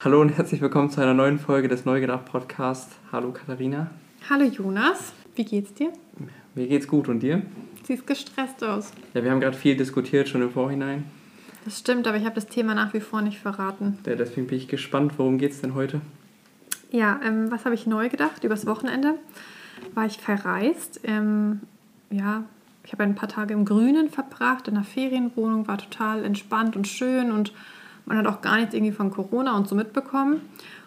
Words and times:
Hallo 0.00 0.20
und 0.20 0.28
herzlich 0.28 0.60
willkommen 0.60 0.90
zu 0.90 1.00
einer 1.00 1.12
neuen 1.12 1.40
Folge 1.40 1.66
des 1.66 1.84
Neugedacht 1.84 2.26
Podcast. 2.26 2.92
Hallo 3.10 3.32
Katharina. 3.32 3.90
Hallo 4.30 4.44
Jonas, 4.44 5.12
wie 5.34 5.44
geht's 5.44 5.74
dir? 5.74 5.92
Mir 6.54 6.68
geht's 6.68 6.86
gut 6.86 7.08
und 7.08 7.18
dir? 7.18 7.42
Siehst 7.82 8.06
gestresst 8.06 8.62
aus. 8.62 8.92
Ja, 9.12 9.24
wir 9.24 9.32
haben 9.32 9.40
gerade 9.40 9.56
viel 9.56 9.76
diskutiert 9.76 10.28
schon 10.28 10.40
im 10.40 10.52
Vorhinein. 10.52 11.02
Das 11.64 11.80
stimmt, 11.80 12.06
aber 12.06 12.16
ich 12.16 12.24
habe 12.24 12.36
das 12.36 12.46
Thema 12.46 12.76
nach 12.76 12.94
wie 12.94 13.00
vor 13.00 13.22
nicht 13.22 13.40
verraten. 13.40 13.98
Ja, 14.06 14.14
deswegen 14.14 14.46
bin 14.46 14.58
ich 14.58 14.68
gespannt, 14.68 15.14
worum 15.16 15.36
geht's 15.36 15.62
denn 15.62 15.74
heute? 15.74 16.00
Ja, 16.92 17.18
ähm, 17.24 17.50
was 17.50 17.64
habe 17.64 17.74
ich 17.74 17.88
neu 17.88 18.08
gedacht? 18.08 18.44
Übers 18.44 18.66
Wochenende 18.66 19.14
war 19.94 20.06
ich 20.06 20.18
verreist. 20.18 21.00
Ähm, 21.02 21.58
ja, 22.10 22.44
ich 22.84 22.92
habe 22.92 23.02
ein 23.02 23.16
paar 23.16 23.28
Tage 23.28 23.52
im 23.52 23.64
Grünen 23.64 24.10
verbracht, 24.10 24.68
in 24.68 24.76
einer 24.76 24.84
Ferienwohnung, 24.84 25.66
war 25.66 25.78
total 25.78 26.24
entspannt 26.24 26.76
und 26.76 26.86
schön 26.86 27.32
und 27.32 27.52
man 28.08 28.18
hat 28.18 28.26
auch 28.26 28.40
gar 28.40 28.56
nichts 28.56 28.74
irgendwie 28.74 28.92
von 28.92 29.10
Corona 29.10 29.56
und 29.56 29.68
so 29.68 29.74
mitbekommen. 29.74 30.40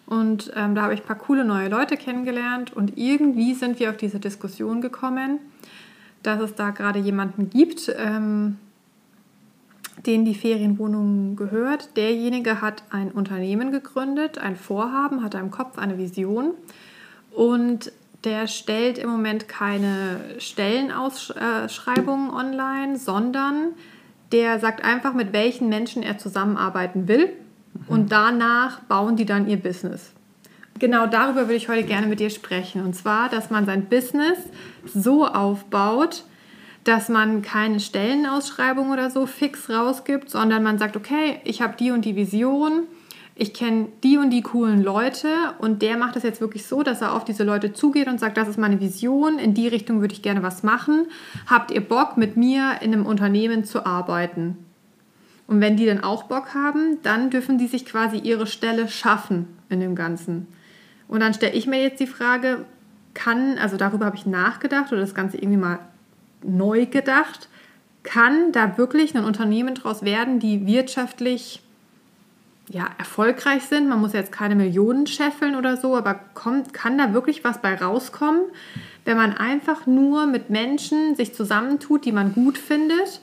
Und 0.07 0.51
ähm, 0.55 0.75
da 0.75 0.81
habe 0.81 0.93
ich 0.93 1.01
ein 1.01 1.05
paar 1.05 1.17
coole 1.17 1.45
neue 1.45 1.69
Leute 1.69 1.95
kennengelernt 1.95 2.73
und 2.73 2.97
irgendwie 2.97 3.53
sind 3.53 3.79
wir 3.79 3.91
auf 3.91 3.97
diese 3.97 4.19
Diskussion 4.19 4.81
gekommen, 4.81 5.39
dass 6.23 6.41
es 6.41 6.55
da 6.55 6.71
gerade 6.71 6.99
jemanden 6.99 7.49
gibt, 7.49 7.93
ähm, 7.97 8.57
den 10.05 10.25
die 10.25 10.35
Ferienwohnung 10.35 11.35
gehört. 11.35 11.95
Derjenige 11.95 12.61
hat 12.61 12.83
ein 12.89 13.11
Unternehmen 13.11 13.71
gegründet, 13.71 14.37
ein 14.39 14.55
Vorhaben, 14.55 15.23
hat 15.23 15.35
im 15.35 15.51
Kopf 15.51 15.77
eine 15.77 15.97
Vision 15.97 16.55
und 17.31 17.91
der 18.23 18.47
stellt 18.47 18.97
im 18.97 19.09
Moment 19.09 19.47
keine 19.47 20.19
Stellenausschreibungen 20.39 22.31
online, 22.31 22.97
sondern 22.97 23.73
der 24.31 24.59
sagt 24.59 24.83
einfach, 24.83 25.13
mit 25.13 25.33
welchen 25.33 25.69
Menschen 25.69 26.03
er 26.03 26.17
zusammenarbeiten 26.17 27.07
will 27.07 27.31
und 27.87 28.11
danach 28.11 28.79
bauen 28.81 29.15
die 29.15 29.25
dann 29.25 29.47
ihr 29.47 29.57
Business. 29.57 30.13
Genau 30.79 31.05
darüber 31.05 31.41
würde 31.41 31.55
ich 31.55 31.69
heute 31.69 31.83
gerne 31.83 32.07
mit 32.07 32.19
dir 32.19 32.29
sprechen. 32.29 32.83
Und 32.83 32.95
zwar, 32.95 33.29
dass 33.29 33.49
man 33.49 33.65
sein 33.65 33.85
Business 33.85 34.39
so 34.85 35.27
aufbaut, 35.27 36.23
dass 36.83 37.09
man 37.09 37.41
keine 37.41 37.79
Stellenausschreibung 37.79 38.91
oder 38.91 39.11
so 39.11 39.27
fix 39.27 39.69
rausgibt, 39.69 40.29
sondern 40.29 40.63
man 40.63 40.79
sagt, 40.79 40.97
okay, 40.97 41.39
ich 41.43 41.61
habe 41.61 41.75
die 41.77 41.91
und 41.91 42.05
die 42.05 42.15
Vision 42.15 42.87
ich 43.41 43.55
kenne 43.55 43.87
die 44.03 44.19
und 44.19 44.29
die 44.29 44.43
coolen 44.43 44.83
Leute 44.83 45.27
und 45.57 45.81
der 45.81 45.97
macht 45.97 46.15
das 46.15 46.21
jetzt 46.21 46.41
wirklich 46.41 46.67
so, 46.67 46.83
dass 46.83 47.01
er 47.01 47.15
auf 47.15 47.25
diese 47.25 47.43
Leute 47.43 47.73
zugeht 47.73 48.07
und 48.07 48.19
sagt, 48.19 48.37
das 48.37 48.47
ist 48.47 48.59
meine 48.59 48.79
Vision, 48.79 49.39
in 49.39 49.55
die 49.55 49.67
Richtung 49.67 49.99
würde 49.99 50.13
ich 50.13 50.21
gerne 50.21 50.43
was 50.43 50.61
machen. 50.61 51.07
Habt 51.47 51.71
ihr 51.71 51.81
Bock, 51.81 52.17
mit 52.17 52.37
mir 52.37 52.75
in 52.81 52.93
einem 52.93 53.07
Unternehmen 53.07 53.63
zu 53.63 53.83
arbeiten? 53.83 54.59
Und 55.47 55.59
wenn 55.59 55.75
die 55.75 55.87
dann 55.87 56.03
auch 56.03 56.25
Bock 56.25 56.53
haben, 56.53 56.99
dann 57.01 57.31
dürfen 57.31 57.57
die 57.57 57.65
sich 57.65 57.83
quasi 57.83 58.17
ihre 58.17 58.45
Stelle 58.45 58.87
schaffen 58.87 59.47
in 59.69 59.79
dem 59.79 59.95
Ganzen. 59.95 60.45
Und 61.07 61.21
dann 61.21 61.33
stelle 61.33 61.53
ich 61.53 61.65
mir 61.65 61.81
jetzt 61.81 61.99
die 61.99 62.05
Frage, 62.05 62.65
kann, 63.15 63.57
also 63.57 63.75
darüber 63.75 64.05
habe 64.05 64.17
ich 64.17 64.27
nachgedacht 64.27 64.91
oder 64.91 65.01
das 65.01 65.15
Ganze 65.15 65.37
irgendwie 65.37 65.57
mal 65.57 65.79
neu 66.43 66.85
gedacht, 66.85 67.49
kann 68.03 68.51
da 68.51 68.77
wirklich 68.77 69.15
ein 69.15 69.23
Unternehmen 69.23 69.73
draus 69.73 70.03
werden, 70.03 70.37
die 70.37 70.67
wirtschaftlich 70.67 71.63
ja, 72.71 72.89
erfolgreich 72.97 73.63
sind. 73.63 73.89
Man 73.89 73.99
muss 73.99 74.13
jetzt 74.13 74.31
keine 74.31 74.55
Millionen 74.55 75.05
scheffeln 75.05 75.55
oder 75.55 75.77
so, 75.77 75.95
aber 75.95 76.19
kommt, 76.33 76.73
kann 76.73 76.97
da 76.97 77.13
wirklich 77.13 77.43
was 77.43 77.61
bei 77.61 77.75
rauskommen, 77.75 78.43
wenn 79.03 79.17
man 79.17 79.33
einfach 79.33 79.85
nur 79.87 80.25
mit 80.25 80.49
Menschen 80.49 81.15
sich 81.15 81.33
zusammentut, 81.33 82.05
die 82.05 82.11
man 82.11 82.33
gut 82.33 82.57
findet, 82.57 83.21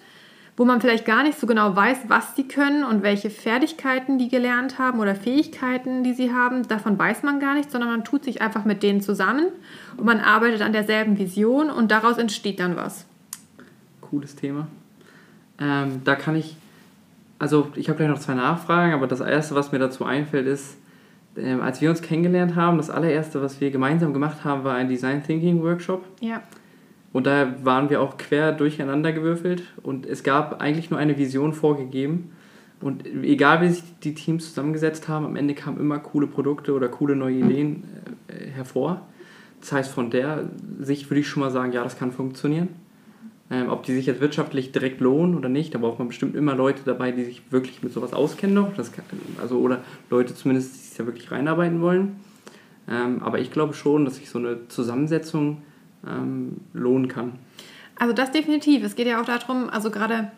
wo 0.56 0.64
man 0.64 0.80
vielleicht 0.80 1.06
gar 1.06 1.22
nicht 1.22 1.38
so 1.38 1.46
genau 1.46 1.74
weiß, 1.74 1.98
was 2.08 2.34
die 2.34 2.46
können 2.46 2.84
und 2.84 3.02
welche 3.02 3.30
Fertigkeiten 3.30 4.19
die 4.19 4.28
gelernt 4.28 4.78
haben 4.78 4.98
oder 5.00 5.14
Fähigkeiten, 5.14 6.02
die 6.02 6.12
sie 6.12 6.32
haben. 6.32 6.66
Davon 6.69 6.98
weiß 6.98 7.22
man 7.22 7.41
gar 7.41 7.54
nicht, 7.54 7.70
sondern 7.70 7.91
man 7.91 8.04
tut 8.04 8.24
sich 8.24 8.42
einfach 8.42 8.65
mit 8.65 8.82
denen 8.82 9.00
zusammen 9.00 9.47
und 9.97 10.04
man 10.04 10.20
arbeitet 10.20 10.60
an 10.60 10.72
derselben 10.72 11.16
Vision 11.16 11.70
und 11.70 11.91
daraus 11.91 12.19
entsteht 12.19 12.60
dann 12.60 12.76
was. 12.76 13.06
Cooles 14.00 14.34
Thema. 14.34 14.66
Ähm, 15.60 16.03
da 16.04 16.16
kann 16.16 16.36
ich 16.36 16.56
also 17.38 17.69
ich 17.76 17.88
habe 17.88 17.99
gleich 17.99 18.09
noch 18.09 18.19
zwei 18.19 18.34
Nachfragen, 18.34 18.93
aber 18.93 19.06
das 19.06 19.21
erste, 19.21 19.54
was 19.54 19.72
mir 19.72 19.78
dazu 19.78 20.04
einfällt, 20.04 20.47
ist, 20.47 20.76
äh, 21.37 21.53
als 21.54 21.81
wir 21.81 21.91
uns 21.91 22.03
kennengelernt 22.03 22.56
haben, 22.56 22.78
das 22.78 22.91
allererste, 22.91 23.41
was 23.43 23.60
wir 23.60 23.71
gemeinsam 23.71 24.12
gemacht 24.12 24.44
haben, 24.44 24.65
war 24.65 24.75
ein 24.75 24.88
Design 24.88 25.22
Thinking 25.22 25.62
Workshop. 25.62 26.04
Ja. 26.21 26.43
Und 27.12 27.27
da 27.27 27.54
waren 27.65 27.91
wir 27.91 28.00
auch 28.03 28.19
quer 28.19 28.53
durcheinander 28.53 29.12
gewürfelt 29.12 29.62
und 29.82 30.04
es 30.04 30.22
gab 30.22 30.60
eigentlich 30.60 30.91
nur 30.91 31.00
eine 31.00 31.16
Vision 31.16 31.54
vorgegeben. 31.54 32.32
Und 32.81 33.06
egal 33.06 33.60
wie 33.62 33.71
sich 33.71 33.82
die 34.04 34.15
Teams 34.15 34.48
zusammengesetzt 34.48 35.09
haben, 35.09 35.25
am 35.25 35.34
Ende 35.34 35.54
kamen 35.54 35.81
immer 35.81 35.98
coole 35.98 36.28
Produkte 36.28 36.75
oder 36.75 36.88
coole 36.88 37.16
neue 37.16 37.37
Ideen 37.37 37.84
äh, 38.28 38.50
hervor. 38.50 39.03
Das 39.60 39.72
heißt, 39.72 39.91
von 39.91 40.10
der 40.10 40.44
Sicht 40.78 41.10
würde 41.10 41.21
ich 41.21 41.28
schon 41.28 41.43
mal 41.43 41.50
sagen, 41.50 41.72
ja, 41.72 41.82
das 41.82 41.98
kann 41.98 42.12
funktionieren. 42.12 42.69
Ähm, 43.50 43.70
ob 43.70 43.82
die 43.84 43.94
sich 43.94 44.04
jetzt 44.04 44.20
wirtschaftlich 44.20 44.72
direkt 44.72 45.00
lohnen 45.00 45.34
oder 45.34 45.48
nicht, 45.48 45.75
da 45.75 45.78
braucht 45.78 45.98
man 45.98 46.09
bestimmt 46.09 46.36
immer 46.36 46.54
Leute 46.54 46.82
dabei, 46.84 47.12
die 47.12 47.25
sich 47.25 47.42
wirklich 47.50 47.82
mit 47.82 47.92
sowas 47.92 48.12
auskennen 48.12 48.54
noch. 48.54 48.75
Das 48.75 48.92
kann, 48.92 49.04
also, 49.41 49.59
oder 49.59 49.82
Leute 50.10 50.34
zumindest, 50.34 50.75
die 50.75 50.78
sich 50.81 50.97
da 50.98 51.06
wirklich 51.06 51.31
reinarbeiten 51.31 51.81
wollen. 51.81 52.16
Ähm, 52.91 53.22
aber 53.22 53.38
ich 53.38 53.50
glaube 53.50 53.72
schon, 53.72 54.04
dass 54.04 54.16
sich 54.16 54.28
so 54.28 54.38
eine 54.38 54.69
Zusammensetzung 54.69 55.62
ähm, 56.06 56.59
lohnen 56.75 57.09
kann. 57.09 57.32
Also 57.98 58.12
das 58.14 58.31
definitiv. 58.31 58.84
Es 58.84 58.97
geht 58.97 59.06
ja 59.06 59.20
auch 59.20 59.25
darum, 59.25 59.69
also 59.70 59.91
gerade 59.91 60.30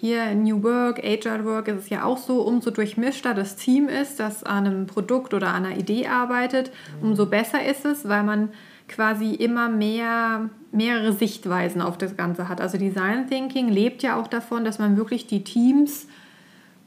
hier 0.00 0.24
in 0.24 0.44
New 0.44 0.62
Work, 0.62 1.02
Agile 1.04 1.44
Work 1.44 1.68
ist 1.68 1.84
es 1.84 1.88
ja 1.88 2.04
auch 2.04 2.18
so, 2.18 2.42
umso 2.42 2.70
durchmischter 2.70 3.34
das 3.34 3.56
Team 3.56 3.88
ist, 3.88 4.20
das 4.20 4.44
an 4.44 4.66
einem 4.66 4.86
Produkt 4.86 5.34
oder 5.34 5.48
an 5.48 5.64
einer 5.64 5.76
Idee 5.76 6.06
arbeitet, 6.06 6.70
umso 7.02 7.26
besser 7.26 7.64
ist 7.64 7.84
es, 7.84 8.08
weil 8.08 8.22
man 8.22 8.50
quasi 8.88 9.34
immer 9.34 9.68
mehr 9.68 10.50
mehrere 10.72 11.12
Sichtweisen 11.12 11.80
auf 11.80 11.98
das 11.98 12.16
Ganze 12.16 12.48
hat. 12.48 12.60
Also 12.60 12.78
Design 12.78 13.28
Thinking 13.28 13.68
lebt 13.68 14.02
ja 14.02 14.20
auch 14.20 14.26
davon, 14.26 14.64
dass 14.64 14.78
man 14.78 14.96
wirklich 14.96 15.26
die 15.26 15.44
Teams 15.44 16.06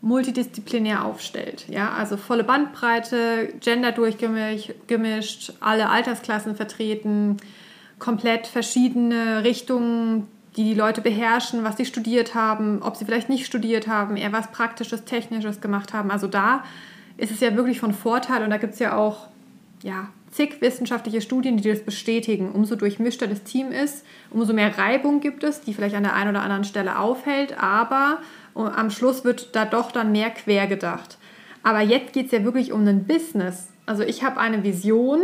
multidisziplinär 0.02 1.06
aufstellt. 1.06 1.66
Ja, 1.70 1.92
also 1.94 2.18
volle 2.18 2.44
Bandbreite, 2.44 3.54
Gender 3.60 3.92
durchgemischt, 3.92 5.54
alle 5.60 5.90
Altersklassen 5.90 6.56
vertreten, 6.56 7.38
komplett 8.00 8.48
verschiedene 8.48 9.44
Richtungen, 9.44 10.28
die 10.58 10.64
die 10.66 10.74
Leute 10.74 11.02
beherrschen, 11.02 11.64
was 11.64 11.78
sie 11.78 11.86
studiert 11.86 12.36
haben, 12.36 12.82
ob 12.82 12.98
sie 12.98 13.06
vielleicht 13.06 13.30
nicht 13.30 13.46
studiert 13.46 13.88
haben, 13.88 14.18
eher 14.18 14.34
was 14.34 14.52
Praktisches, 14.52 15.06
Technisches 15.06 15.62
gemacht 15.62 15.94
haben. 15.94 16.12
Also 16.12 16.28
da 16.28 16.64
ist 17.18 17.32
es 17.32 17.40
ja 17.40 17.56
wirklich 17.56 17.80
von 17.80 17.94
Vorteil 17.94 18.44
und 18.44 18.50
da 18.50 18.58
gibt 18.58 18.74
es 18.74 18.80
ja 18.80 18.98
auch 18.98 19.28
ja, 19.82 20.10
zig 20.32 20.62
wissenschaftliche 20.62 21.22
Studien, 21.22 21.58
die 21.58 21.70
das 21.70 21.82
bestätigen. 21.82 22.52
Umso 22.52 22.76
durchmischter 22.76 23.28
das 23.28 23.44
Team 23.44 23.72
ist, 23.72 24.06
umso 24.30 24.54
mehr 24.54 24.78
Reibung 24.78 25.22
gibt 25.22 25.44
es, 25.44 25.62
die 25.62 25.74
vielleicht 25.74 25.96
an 25.96 26.04
der 26.04 26.16
einen 26.16 26.32
oder 26.32 26.42
anderen 26.42 26.64
Stelle 26.64 27.00
aufhält, 27.00 27.62
aber 27.62 28.20
am 28.54 28.90
Schluss 28.90 29.24
wird 29.24 29.56
da 29.56 29.66
doch 29.66 29.92
dann 29.92 30.12
mehr 30.12 30.30
quer 30.30 30.68
gedacht. 30.68 31.18
Aber 31.64 31.82
jetzt 31.82 32.14
geht 32.14 32.26
es 32.28 32.32
ja 32.32 32.44
wirklich 32.44 32.72
um 32.72 32.86
ein 32.88 33.06
Business. 33.06 33.68
Also 33.86 34.04
ich 34.04 34.24
habe 34.24 34.40
eine 34.40 34.64
Vision 34.64 35.22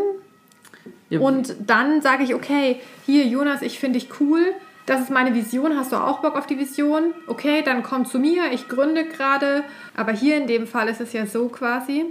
ja. 1.09 1.19
und 1.19 1.55
dann 1.65 2.01
sage 2.01 2.23
ich, 2.23 2.35
okay, 2.35 2.77
hier 3.05 3.25
Jonas, 3.25 3.61
ich 3.61 3.79
finde 3.79 3.99
dich 3.99 4.09
cool, 4.19 4.53
das 4.87 5.01
ist 5.01 5.11
meine 5.11 5.35
Vision, 5.35 5.75
hast 5.75 5.91
du 5.91 5.97
auch 5.97 6.19
Bock 6.19 6.35
auf 6.37 6.47
die 6.47 6.57
Vision? 6.57 7.13
Okay, 7.27 7.61
dann 7.61 7.83
komm 7.83 8.05
zu 8.05 8.19
mir, 8.19 8.53
ich 8.53 8.69
gründe 8.69 9.03
gerade. 9.03 9.63
Aber 9.97 10.13
hier 10.13 10.37
in 10.37 10.47
dem 10.47 10.65
Fall 10.65 10.87
ist 10.87 11.01
es 11.01 11.11
ja 11.11 11.25
so 11.25 11.49
quasi, 11.49 12.05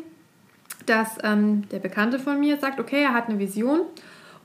dass 0.85 1.17
ähm, 1.25 1.67
der 1.71 1.79
Bekannte 1.79 2.19
von 2.19 2.39
mir 2.39 2.59
sagt, 2.59 2.79
okay, 2.79 3.03
er 3.03 3.15
hat 3.15 3.31
eine 3.31 3.39
Vision 3.39 3.81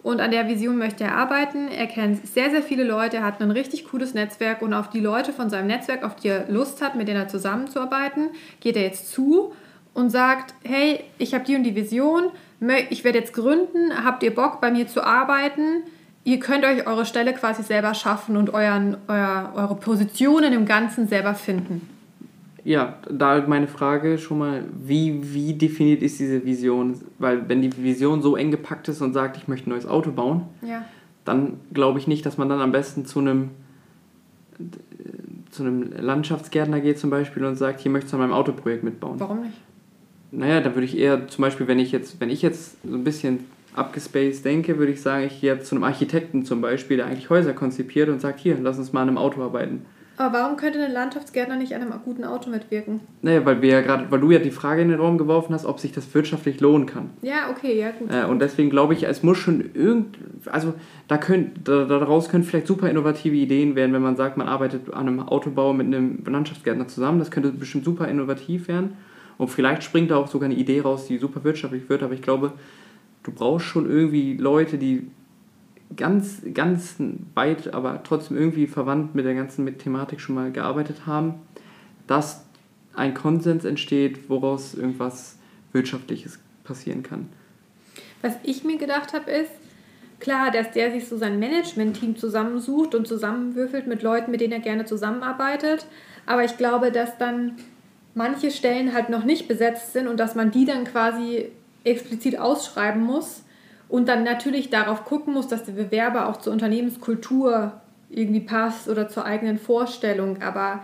und 0.01 0.21
an 0.21 0.31
der 0.31 0.47
Vision 0.47 0.77
möchte 0.77 1.03
er 1.03 1.17
arbeiten. 1.17 1.67
Er 1.67 1.87
kennt 1.87 2.25
sehr, 2.25 2.49
sehr 2.51 2.63
viele 2.63 2.85
Leute, 2.85 3.17
er 3.17 3.23
hat 3.23 3.41
ein 3.41 3.51
richtig 3.51 3.89
cooles 3.89 4.13
Netzwerk 4.13 4.61
und 4.61 4.73
auf 4.73 4.89
die 4.89 5.01
Leute 5.01 5.33
von 5.33 5.49
seinem 5.49 5.67
Netzwerk, 5.67 6.05
auf 6.05 6.15
die 6.15 6.29
er 6.29 6.49
Lust 6.49 6.81
hat, 6.81 6.95
mit 6.95 7.09
denen 7.09 7.19
er 7.19 7.27
zusammenzuarbeiten, 7.27 8.29
geht 8.61 8.77
er 8.77 8.83
jetzt 8.83 9.11
zu 9.11 9.53
und 9.93 10.09
sagt, 10.09 10.55
hey, 10.63 11.03
ich 11.17 11.33
habe 11.33 11.43
die 11.43 11.57
und 11.57 11.63
die 11.63 11.75
Vision, 11.75 12.31
ich 12.89 13.03
werde 13.03 13.19
jetzt 13.19 13.33
gründen, 13.33 14.05
habt 14.05 14.23
ihr 14.23 14.33
Bock, 14.33 14.61
bei 14.61 14.71
mir 14.71 14.87
zu 14.87 15.03
arbeiten? 15.03 15.83
Ihr 16.23 16.39
könnt 16.39 16.63
euch 16.63 16.85
eure 16.85 17.05
Stelle 17.05 17.33
quasi 17.33 17.63
selber 17.63 17.93
schaffen 17.93 18.37
und 18.37 18.53
euren, 18.53 18.97
euer, 19.07 19.53
eure 19.55 19.75
Positionen 19.75 20.53
im 20.53 20.65
Ganzen 20.65 21.07
selber 21.07 21.33
finden. 21.33 21.87
Ja, 22.63 22.99
da 23.09 23.43
meine 23.47 23.67
Frage 23.67 24.19
schon 24.19 24.37
mal, 24.37 24.65
wie, 24.83 25.33
wie 25.33 25.53
definiert 25.53 26.03
ist 26.03 26.19
diese 26.19 26.45
Vision? 26.45 27.01
Weil 27.17 27.49
wenn 27.49 27.61
die 27.61 27.75
Vision 27.75 28.21
so 28.21 28.35
eng 28.35 28.51
gepackt 28.51 28.87
ist 28.87 29.01
und 29.01 29.13
sagt, 29.13 29.37
ich 29.37 29.47
möchte 29.47 29.67
ein 29.67 29.71
neues 29.71 29.87
Auto 29.87 30.11
bauen, 30.11 30.43
ja. 30.61 30.85
dann 31.25 31.59
glaube 31.73 31.97
ich 31.97 32.07
nicht, 32.07 32.23
dass 32.23 32.37
man 32.37 32.49
dann 32.49 32.61
am 32.61 32.71
besten 32.71 33.05
zu 33.05 33.19
einem, 33.19 33.49
zu 35.49 35.63
einem 35.63 35.91
Landschaftsgärtner 35.97 36.81
geht 36.81 36.99
zum 36.99 37.09
Beispiel 37.09 37.43
und 37.45 37.55
sagt, 37.55 37.79
hier 37.79 37.91
möchtest 37.91 38.13
du 38.13 38.17
an 38.17 38.21
meinem 38.21 38.33
Autoprojekt 38.33 38.83
mitbauen. 38.83 39.19
Warum 39.19 39.41
nicht? 39.41 39.57
Naja, 40.31 40.61
da 40.61 40.75
würde 40.75 40.85
ich 40.85 40.95
eher 40.95 41.27
zum 41.27 41.41
Beispiel, 41.41 41.67
wenn 41.67 41.79
ich 41.79 41.91
jetzt, 41.91 42.21
wenn 42.21 42.29
ich 42.29 42.43
jetzt 42.43 42.77
so 42.83 42.95
ein 42.95 43.03
bisschen 43.03 43.39
abgespaced 43.73 44.43
denke, 44.43 44.77
würde 44.77 44.91
ich 44.91 45.01
sagen, 45.01 45.25
ich 45.25 45.41
gehe 45.41 45.59
zu 45.59 45.75
einem 45.75 45.83
Architekten 45.83 46.45
zum 46.45 46.61
Beispiel, 46.61 46.97
der 46.97 47.05
eigentlich 47.05 47.29
Häuser 47.29 47.53
konzipiert 47.53 48.09
und 48.09 48.19
sagt, 48.19 48.39
hier, 48.39 48.57
lass 48.61 48.77
uns 48.77 48.93
mal 48.93 49.01
an 49.01 49.09
einem 49.09 49.17
Auto 49.17 49.41
arbeiten 49.41 49.85
Aber 50.17 50.37
warum 50.37 50.57
könnte 50.57 50.83
ein 50.83 50.91
Landschaftsgärtner 50.91 51.55
nicht 51.55 51.73
an 51.73 51.81
einem 51.81 51.93
guten 52.03 52.25
Auto 52.25 52.49
mitwirken? 52.49 52.99
Naja, 53.21 53.45
weil 53.45 53.61
wir 53.61 53.69
ja 53.69 53.81
gerade, 53.81 54.11
weil 54.11 54.19
du 54.19 54.31
ja 54.31 54.39
die 54.39 54.51
Frage 54.51 54.81
in 54.81 54.89
den 54.89 54.99
Raum 54.99 55.17
geworfen 55.17 55.53
hast, 55.53 55.65
ob 55.65 55.79
sich 55.79 55.93
das 55.93 56.13
wirtschaftlich 56.13 56.59
lohnen 56.59 56.85
kann. 56.85 57.11
Ja, 57.21 57.49
okay, 57.49 57.79
ja, 57.79 57.91
gut. 57.91 58.11
Äh, 58.11 58.25
und 58.25 58.39
deswegen 58.39 58.69
glaube 58.69 58.93
ich, 58.93 59.03
es 59.03 59.23
muss 59.23 59.37
schon 59.37 59.71
irgend, 59.73 60.17
also 60.47 60.73
da 61.07 61.17
könnt, 61.17 61.67
da, 61.67 61.85
daraus 61.85 62.29
können 62.29 62.43
vielleicht 62.43 62.67
super 62.67 62.89
innovative 62.89 63.35
Ideen 63.35 63.75
werden, 63.75 63.93
wenn 63.93 64.01
man 64.01 64.17
sagt, 64.17 64.35
man 64.35 64.47
arbeitet 64.47 64.93
an 64.93 65.07
einem 65.07 65.19
Autobau 65.21 65.71
mit 65.71 65.87
einem 65.87 66.23
Landschaftsgärtner 66.25 66.87
zusammen. 66.87 67.19
Das 67.19 67.31
könnte 67.31 67.51
bestimmt 67.51 67.85
super 67.85 68.07
innovativ 68.07 68.67
werden. 68.67 68.97
Und 69.37 69.47
vielleicht 69.47 69.83
springt 69.83 70.11
da 70.11 70.17
auch 70.17 70.27
sogar 70.27 70.49
eine 70.49 70.59
Idee 70.59 70.81
raus, 70.81 71.07
die 71.07 71.17
super 71.17 71.43
wirtschaftlich 71.43 71.89
wird. 71.89 72.03
Aber 72.03 72.13
ich 72.13 72.21
glaube, 72.21 72.53
du 73.23 73.31
brauchst 73.31 73.65
schon 73.65 73.89
irgendwie 73.89 74.35
Leute, 74.35 74.77
die 74.77 75.07
ganz, 75.95 76.41
ganz 76.53 76.95
weit, 77.35 77.73
aber 77.73 78.01
trotzdem 78.03 78.37
irgendwie 78.37 78.67
verwandt 78.67 79.15
mit 79.15 79.25
der 79.25 79.35
ganzen 79.35 79.77
Thematik 79.77 80.21
schon 80.21 80.35
mal 80.35 80.51
gearbeitet 80.51 81.05
haben, 81.05 81.35
dass 82.07 82.45
ein 82.93 83.13
Konsens 83.13 83.65
entsteht, 83.65 84.29
woraus 84.29 84.73
irgendwas 84.73 85.37
Wirtschaftliches 85.71 86.39
passieren 86.63 87.03
kann. 87.03 87.29
Was 88.21 88.35
ich 88.43 88.63
mir 88.63 88.77
gedacht 88.77 89.13
habe, 89.13 89.31
ist, 89.31 89.51
klar, 90.19 90.51
dass 90.51 90.71
der 90.71 90.91
sich 90.91 91.07
so 91.07 91.17
sein 91.17 91.39
Management-Team 91.39 92.15
zusammensucht 92.15 92.95
und 92.95 93.07
zusammenwürfelt 93.07 93.87
mit 93.87 94.03
Leuten, 94.03 94.31
mit 94.31 94.41
denen 94.41 94.53
er 94.53 94.59
gerne 94.59 94.85
zusammenarbeitet. 94.85 95.85
Aber 96.25 96.43
ich 96.43 96.57
glaube, 96.57 96.91
dass 96.91 97.17
dann 97.17 97.53
manche 98.13 98.51
Stellen 98.51 98.93
halt 98.93 99.09
noch 99.09 99.23
nicht 99.23 99.47
besetzt 99.47 99.93
sind 99.93 100.07
und 100.07 100.19
dass 100.19 100.35
man 100.35 100.51
die 100.51 100.65
dann 100.65 100.83
quasi 100.83 101.51
explizit 101.83 102.39
ausschreiben 102.39 103.03
muss 103.03 103.43
und 103.89 104.07
dann 104.07 104.23
natürlich 104.23 104.69
darauf 104.69 105.05
gucken 105.05 105.33
muss, 105.33 105.47
dass 105.47 105.65
der 105.65 105.73
Bewerber 105.73 106.29
auch 106.29 106.37
zur 106.37 106.53
Unternehmenskultur 106.53 107.73
irgendwie 108.09 108.39
passt 108.41 108.87
oder 108.87 109.07
zur 109.07 109.25
eigenen 109.25 109.57
Vorstellung. 109.57 110.41
Aber 110.41 110.81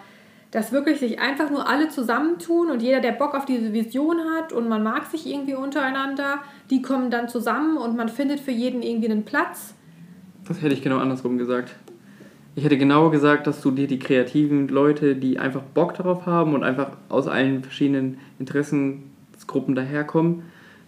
dass 0.52 0.72
wirklich 0.72 1.00
sich 1.00 1.20
einfach 1.20 1.50
nur 1.50 1.68
alle 1.68 1.90
zusammentun 1.90 2.72
und 2.72 2.82
jeder, 2.82 3.02
der 3.02 3.12
Bock 3.12 3.36
auf 3.36 3.46
diese 3.46 3.74
Vision 3.74 4.18
hat 4.36 4.54
und 4.54 4.70
man 4.70 4.82
mag 4.82 5.06
sich 5.06 5.28
irgendwie 5.28 5.56
untereinander, 5.56 6.40
die 6.70 6.82
kommen 6.82 7.12
dann 7.12 7.28
zusammen 7.28 7.78
und 7.78 7.96
man 7.96 8.10
findet 8.10 8.40
für 8.40 8.52
jeden 8.52 8.82
irgendwie 8.82 9.10
einen 9.10 9.26
Platz. 9.26 9.74
Das 10.48 10.62
hätte 10.62 10.74
ich 10.74 10.82
genau 10.82 10.98
andersrum 10.98 11.38
gesagt. 11.38 11.76
Ich 12.56 12.64
hätte 12.64 12.78
genau 12.78 13.10
gesagt, 13.10 13.46
dass 13.46 13.62
du 13.62 13.72
dir 13.72 13.88
die 13.88 14.00
kreativen 14.00 14.68
Leute, 14.68 15.16
die 15.16 15.38
einfach 15.38 15.62
Bock 15.62 15.94
darauf 15.94 16.26
haben 16.26 16.56
und 16.56 16.64
einfach 16.64 16.92
aus 17.08 17.28
allen 17.28 17.62
verschiedenen 17.62 18.18
Interessensgruppen 18.40 19.76
daherkommen, 19.76 20.44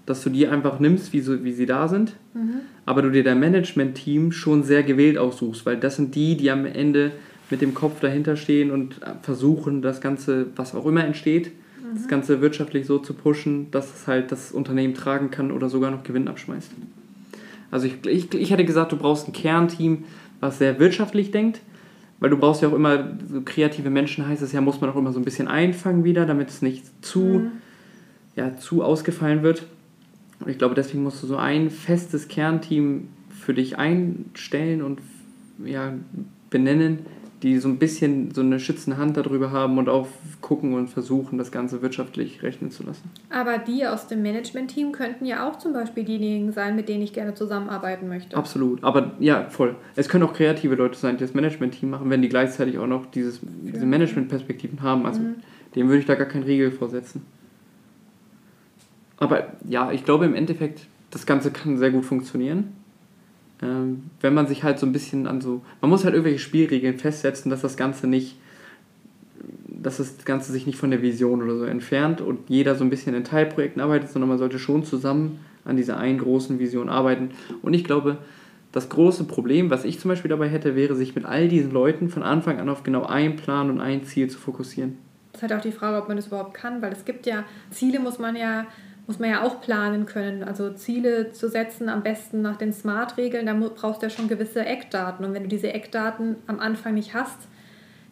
dass 0.10 0.24
du 0.24 0.32
die 0.32 0.48
einfach 0.48 0.80
nimmst, 0.80 1.14
wie, 1.14 1.22
so, 1.22 1.44
wie 1.44 1.54
sie 1.54 1.68
da 1.68 1.88
sind, 1.88 2.14
mhm. 2.34 2.62
aber 2.88 3.04
du 3.04 3.12
dir 3.12 3.24
dein 3.24 3.40
Management-Team 3.40 4.32
schon 4.32 4.64
sehr 4.64 4.82
gewählt 4.82 5.20
aussuchst, 5.20 5.68
weil 5.68 5.78
das 5.78 5.98
sind 5.98 6.16
die, 6.16 6.36
die 6.36 6.50
am 6.50 6.66
Ende 6.66 7.12
mit 7.52 7.62
dem 7.62 7.76
Kopf 7.76 8.00
dahinter 8.00 8.36
stehen 8.36 8.72
und 8.72 9.00
versuchen, 9.22 9.84
das 9.84 10.02
Ganze, 10.02 10.48
was 10.56 10.74
auch 10.74 10.88
immer 10.88 11.06
entsteht, 11.06 11.52
mhm. 11.52 11.96
das 11.96 12.08
Ganze 12.08 12.42
wirtschaftlich 12.42 12.88
so 12.88 12.98
zu 12.98 13.14
pushen, 13.14 13.70
dass 13.70 13.94
es 13.94 14.08
halt 14.08 14.32
das 14.32 14.52
Unternehmen 14.52 14.96
tragen 14.96 15.30
kann 15.30 15.52
oder 15.52 15.70
sogar 15.70 15.92
noch 15.92 16.04
Gewinn 16.04 16.28
abschmeißt. 16.28 16.72
Also 17.70 17.86
ich, 17.86 18.04
ich, 18.08 18.34
ich 18.34 18.50
hätte 18.50 18.66
gesagt, 18.66 18.92
du 18.92 18.98
brauchst 18.98 19.28
ein 19.28 19.34
Kernteam, 19.34 20.06
was 20.40 20.58
sehr 20.58 20.80
wirtschaftlich 20.80 21.30
denkt, 21.30 21.62
weil 22.20 22.32
du 22.32 22.38
brauchst 22.38 22.64
ja 22.64 22.70
auch 22.70 22.74
immer 22.74 23.12
so 23.32 23.42
kreative 23.42 23.92
Menschen, 23.92 24.28
heißt 24.28 24.42
es 24.42 24.54
ja, 24.54 24.62
muss 24.62 24.82
man 24.82 24.90
auch 24.90 24.96
immer 24.96 25.14
so 25.14 25.20
ein 25.20 25.26
bisschen 25.26 25.48
einfangen 25.48 26.04
wieder, 26.04 26.26
damit 26.26 26.50
es 26.50 26.64
nicht 26.64 26.84
zu, 27.06 27.20
mhm. 27.20 27.52
ja, 28.36 28.58
zu 28.58 28.84
ausgefallen 28.84 29.44
wird. 29.44 29.68
Und 30.40 30.50
ich 30.50 30.58
glaube, 30.58 30.76
deswegen 30.76 31.04
musst 31.04 31.22
du 31.24 31.28
so 31.28 31.38
ein 31.38 31.70
festes 31.70 32.28
Kernteam 32.28 33.10
für 33.30 33.54
dich 33.54 33.78
einstellen 33.78 34.82
und 34.82 35.00
ja, 35.66 35.94
benennen, 36.50 37.00
die 37.44 37.58
so 37.58 37.70
ein 37.70 37.80
bisschen 37.80 38.32
so 38.34 38.42
eine 38.42 38.60
schützende 38.60 38.98
Hand 38.98 39.16
darüber 39.16 39.52
haben 39.52 39.78
und 39.78 39.88
auch 39.88 40.08
gucken 40.42 40.74
und 40.74 40.90
versuchen, 40.90 41.38
das 41.38 41.52
Ganze 41.52 41.82
wirtschaftlich 41.82 42.44
rechnen 42.44 42.72
zu 42.72 42.84
lassen. 42.84 43.10
Aber 43.30 43.58
die 43.58 43.86
aus 43.86 44.08
dem 44.08 44.22
Management-Team 44.22 44.92
könnten 44.92 45.26
ja 45.26 45.48
auch 45.48 45.58
zum 45.58 45.74
Beispiel 45.74 46.04
diejenigen 46.04 46.52
sein, 46.52 46.76
mit 46.76 46.90
denen 46.90 47.02
ich 47.02 47.14
gerne 47.14 47.34
zusammenarbeiten 47.36 48.10
möchte. 48.10 48.36
Absolut, 48.36 48.84
aber 48.84 49.14
ja, 49.20 49.50
voll. 49.50 49.76
Es 49.96 50.10
können 50.10 50.24
auch 50.24 50.34
kreative 50.34 50.76
Leute 50.76 50.98
sein, 50.98 51.18
die 51.18 51.24
das 51.24 51.34
Management-Team 51.34 51.90
machen, 51.90 52.10
wenn 52.10 52.22
die 52.22 52.30
gleichzeitig 52.30 52.78
auch 52.78 52.88
noch 52.88 53.06
dieses, 53.06 53.40
diese 53.42 53.86
Management-Perspektiven 53.86 54.82
haben. 54.82 55.06
Also 55.06 55.22
mhm. 55.22 55.36
dem 55.76 55.88
würde 55.88 56.00
ich 56.00 56.06
da 56.06 56.16
gar 56.16 56.28
keinen 56.28 56.44
Riegel 56.44 56.72
vorsetzen. 56.72 57.22
Aber 59.20 59.48
ja, 59.68 59.92
ich 59.92 60.06
glaube 60.06 60.26
im 60.26 60.36
Endeffekt, 60.36 60.82
das 61.12 61.26
Ganze 61.26 61.52
kann 61.52 61.78
sehr 61.78 61.92
gut 61.92 62.06
funktionieren. 62.06 62.74
Ähm, 63.62 64.04
wenn 64.22 64.34
man 64.34 64.48
sich 64.48 64.64
halt 64.64 64.80
so 64.80 64.86
ein 64.86 64.94
bisschen 64.94 65.28
an 65.28 65.42
so. 65.42 65.62
Man 65.82 65.90
muss 65.90 66.06
halt 66.06 66.14
irgendwelche 66.14 66.40
Spielregeln 66.40 66.98
festsetzen, 66.98 67.52
dass 67.52 67.62
das 67.62 67.76
Ganze 67.76 68.08
nicht. 68.08 68.38
dass 69.68 69.98
das 69.98 70.26
Ganze 70.26 70.52
sich 70.52 70.66
nicht 70.66 70.78
von 70.78 70.92
der 70.92 71.02
Vision 71.02 71.44
oder 71.44 71.58
so 71.58 71.66
entfernt 71.66 72.22
und 72.22 72.50
jeder 72.50 72.76
so 72.76 72.84
ein 72.84 72.90
bisschen 72.90 73.16
in 73.16 73.24
Teilprojekten 73.24 73.82
arbeitet, 73.82 74.10
sondern 74.10 74.30
man 74.30 74.38
sollte 74.38 74.60
schon 74.60 74.84
zusammen 74.84 75.40
an 75.66 75.78
dieser 75.78 75.98
einen 75.98 76.20
großen 76.20 76.60
Vision 76.60 76.90
arbeiten. 76.90 77.32
Und 77.62 77.74
ich 77.74 77.84
glaube, 77.84 78.18
das 78.72 78.90
große 78.90 79.24
Problem, 79.26 79.70
was 79.70 79.84
ich 79.84 80.00
zum 80.00 80.10
Beispiel 80.10 80.30
dabei 80.30 80.48
hätte, 80.48 80.76
wäre, 80.76 80.96
sich 80.96 81.16
mit 81.16 81.26
all 81.26 81.48
diesen 81.48 81.72
Leuten 81.72 82.10
von 82.10 82.24
Anfang 82.24 82.60
an 82.60 82.70
auf 82.70 82.84
genau 82.84 83.06
einen 83.06 83.36
Plan 83.36 83.70
und 83.70 83.82
ein 83.82 84.04
Ziel 84.04 84.30
zu 84.30 84.38
fokussieren. 84.38 84.98
Das 85.32 85.42
ist 85.42 85.50
halt 85.50 85.60
auch 85.60 85.64
die 85.64 85.72
Frage, 85.72 85.98
ob 86.02 86.08
man 86.08 86.18
das 86.18 86.28
überhaupt 86.28 86.54
kann, 86.54 86.82
weil 86.82 86.92
es 86.92 87.06
gibt 87.06 87.26
ja, 87.26 87.44
Ziele 87.72 88.00
muss 88.00 88.20
man 88.20 88.36
ja 88.36 88.66
muss 89.10 89.18
man 89.18 89.32
ja 89.32 89.42
auch 89.42 89.60
planen 89.60 90.06
können. 90.06 90.44
Also 90.44 90.70
Ziele 90.70 91.32
zu 91.32 91.50
setzen, 91.50 91.90
am 91.90 92.04
besten 92.04 92.44
nach 92.44 92.58
den 92.58 92.72
Smart-Regeln, 92.72 93.48
da 93.48 93.54
brauchst 93.54 94.04
du 94.04 94.06
ja 94.06 94.12
schon 94.12 94.28
gewisse 94.28 94.64
Eckdaten. 94.64 95.26
Und 95.26 95.34
wenn 95.34 95.42
du 95.42 95.50
diese 95.50 95.74
Eckdaten 95.74 96.36
am 96.46 96.60
Anfang 96.60 96.94
nicht 96.94 97.16
hast, 97.16 97.48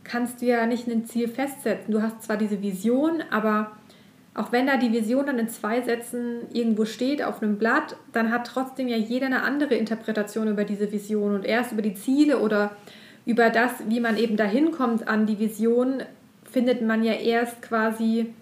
kannst 0.04 0.42
du 0.42 0.48
ja 0.48 0.66
nicht 0.66 0.88
ein 0.88 1.06
Ziel 1.06 1.28
festsetzen. 1.28 1.94
Du 1.94 2.02
hast 2.02 2.24
zwar 2.24 2.36
diese 2.36 2.64
Vision, 2.64 3.22
aber 3.30 3.74
auch 4.34 4.52
wenn 4.52 4.66
da 4.66 4.78
die 4.78 4.92
Vision 4.92 5.28
dann 5.28 5.38
in 5.38 5.50
zwei 5.50 5.82
Sätzen 5.82 6.48
irgendwo 6.52 6.86
steht 6.86 7.24
auf 7.24 7.44
einem 7.44 7.60
Blatt, 7.60 7.96
dann 8.12 8.32
hat 8.32 8.48
trotzdem 8.48 8.88
ja 8.88 8.98
jeder 8.98 9.28
eine 9.28 9.44
andere 9.44 9.76
Interpretation 9.76 10.48
über 10.48 10.64
diese 10.64 10.92
Vision. 10.92 11.36
Und 11.36 11.46
erst 11.46 11.74
über 11.74 11.84
die 11.84 11.94
Ziele 11.94 12.40
oder 12.40 12.72
über 13.24 13.52
das, 13.52 13.72
wie 13.88 14.00
man 14.00 14.18
eben 14.18 14.36
dahin 14.36 14.72
kommt 14.72 15.08
an 15.08 15.28
die 15.28 15.38
Vision, 15.38 16.02
findet 16.44 16.82
man 16.82 17.04
ja 17.04 17.14
erst 17.14 17.62
quasi 17.62 18.34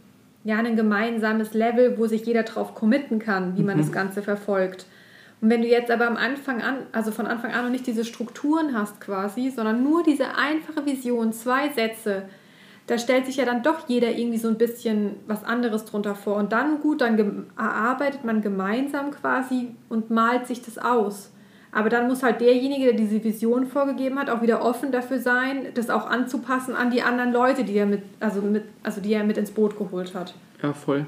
ja, 0.45 0.59
ein 0.59 0.75
gemeinsames 0.75 1.53
Level, 1.53 1.97
wo 1.97 2.05
sich 2.05 2.25
jeder 2.25 2.43
drauf 2.43 2.75
committen 2.75 3.19
kann, 3.19 3.57
wie 3.57 3.63
man 3.63 3.75
mhm. 3.77 3.81
das 3.81 3.91
Ganze 3.91 4.21
verfolgt. 4.21 4.85
Und 5.41 5.49
wenn 5.49 5.63
du 5.63 5.67
jetzt 5.67 5.91
aber 5.91 6.07
am 6.07 6.15
Anfang 6.15 6.61
an, 6.61 6.77
also 6.91 7.11
von 7.11 7.25
Anfang 7.25 7.51
an 7.51 7.65
noch 7.65 7.71
nicht 7.71 7.87
diese 7.87 8.05
Strukturen 8.05 8.77
hast 8.77 9.01
quasi, 9.01 9.49
sondern 9.49 9.83
nur 9.83 10.03
diese 10.03 10.37
einfache 10.37 10.85
Vision, 10.85 11.33
zwei 11.33 11.69
Sätze, 11.69 12.23
da 12.85 12.99
stellt 12.99 13.25
sich 13.25 13.37
ja 13.37 13.45
dann 13.45 13.63
doch 13.63 13.89
jeder 13.89 14.11
irgendwie 14.11 14.37
so 14.37 14.47
ein 14.47 14.59
bisschen 14.59 15.15
was 15.25 15.43
anderes 15.43 15.85
drunter 15.85 16.13
vor. 16.13 16.35
Und 16.35 16.51
dann 16.51 16.79
gut, 16.79 17.01
dann 17.01 17.47
erarbeitet 17.57 18.23
man 18.23 18.43
gemeinsam 18.43 19.09
quasi 19.09 19.71
und 19.89 20.11
malt 20.11 20.45
sich 20.45 20.61
das 20.61 20.77
aus. 20.77 21.31
Aber 21.75 21.89
dann 21.89 22.07
muss 22.07 22.23
halt 22.23 22.39
derjenige, 22.39 22.85
der 22.85 22.93
diese 22.93 23.21
Vision 23.21 23.65
vorgegeben 23.65 24.17
hat, 24.17 24.29
auch 24.29 24.41
wieder 24.41 24.63
offen 24.63 24.93
dafür 24.93 25.19
sein, 25.19 25.67
das 25.73 25.89
auch 25.89 26.09
anzupassen 26.09 26.73
an 26.73 26.89
die 26.89 27.01
anderen 27.01 27.33
Leute, 27.33 27.65
die 27.65 27.75
er 27.75 27.85
mit, 27.85 28.01
also 28.21 28.41
mit, 28.41 28.63
also 28.81 29.01
die 29.01 29.11
er 29.11 29.25
mit 29.25 29.37
ins 29.37 29.51
Boot 29.51 29.77
geholt 29.77 30.15
hat. 30.15 30.33
Ja, 30.63 30.71
voll. 30.71 31.05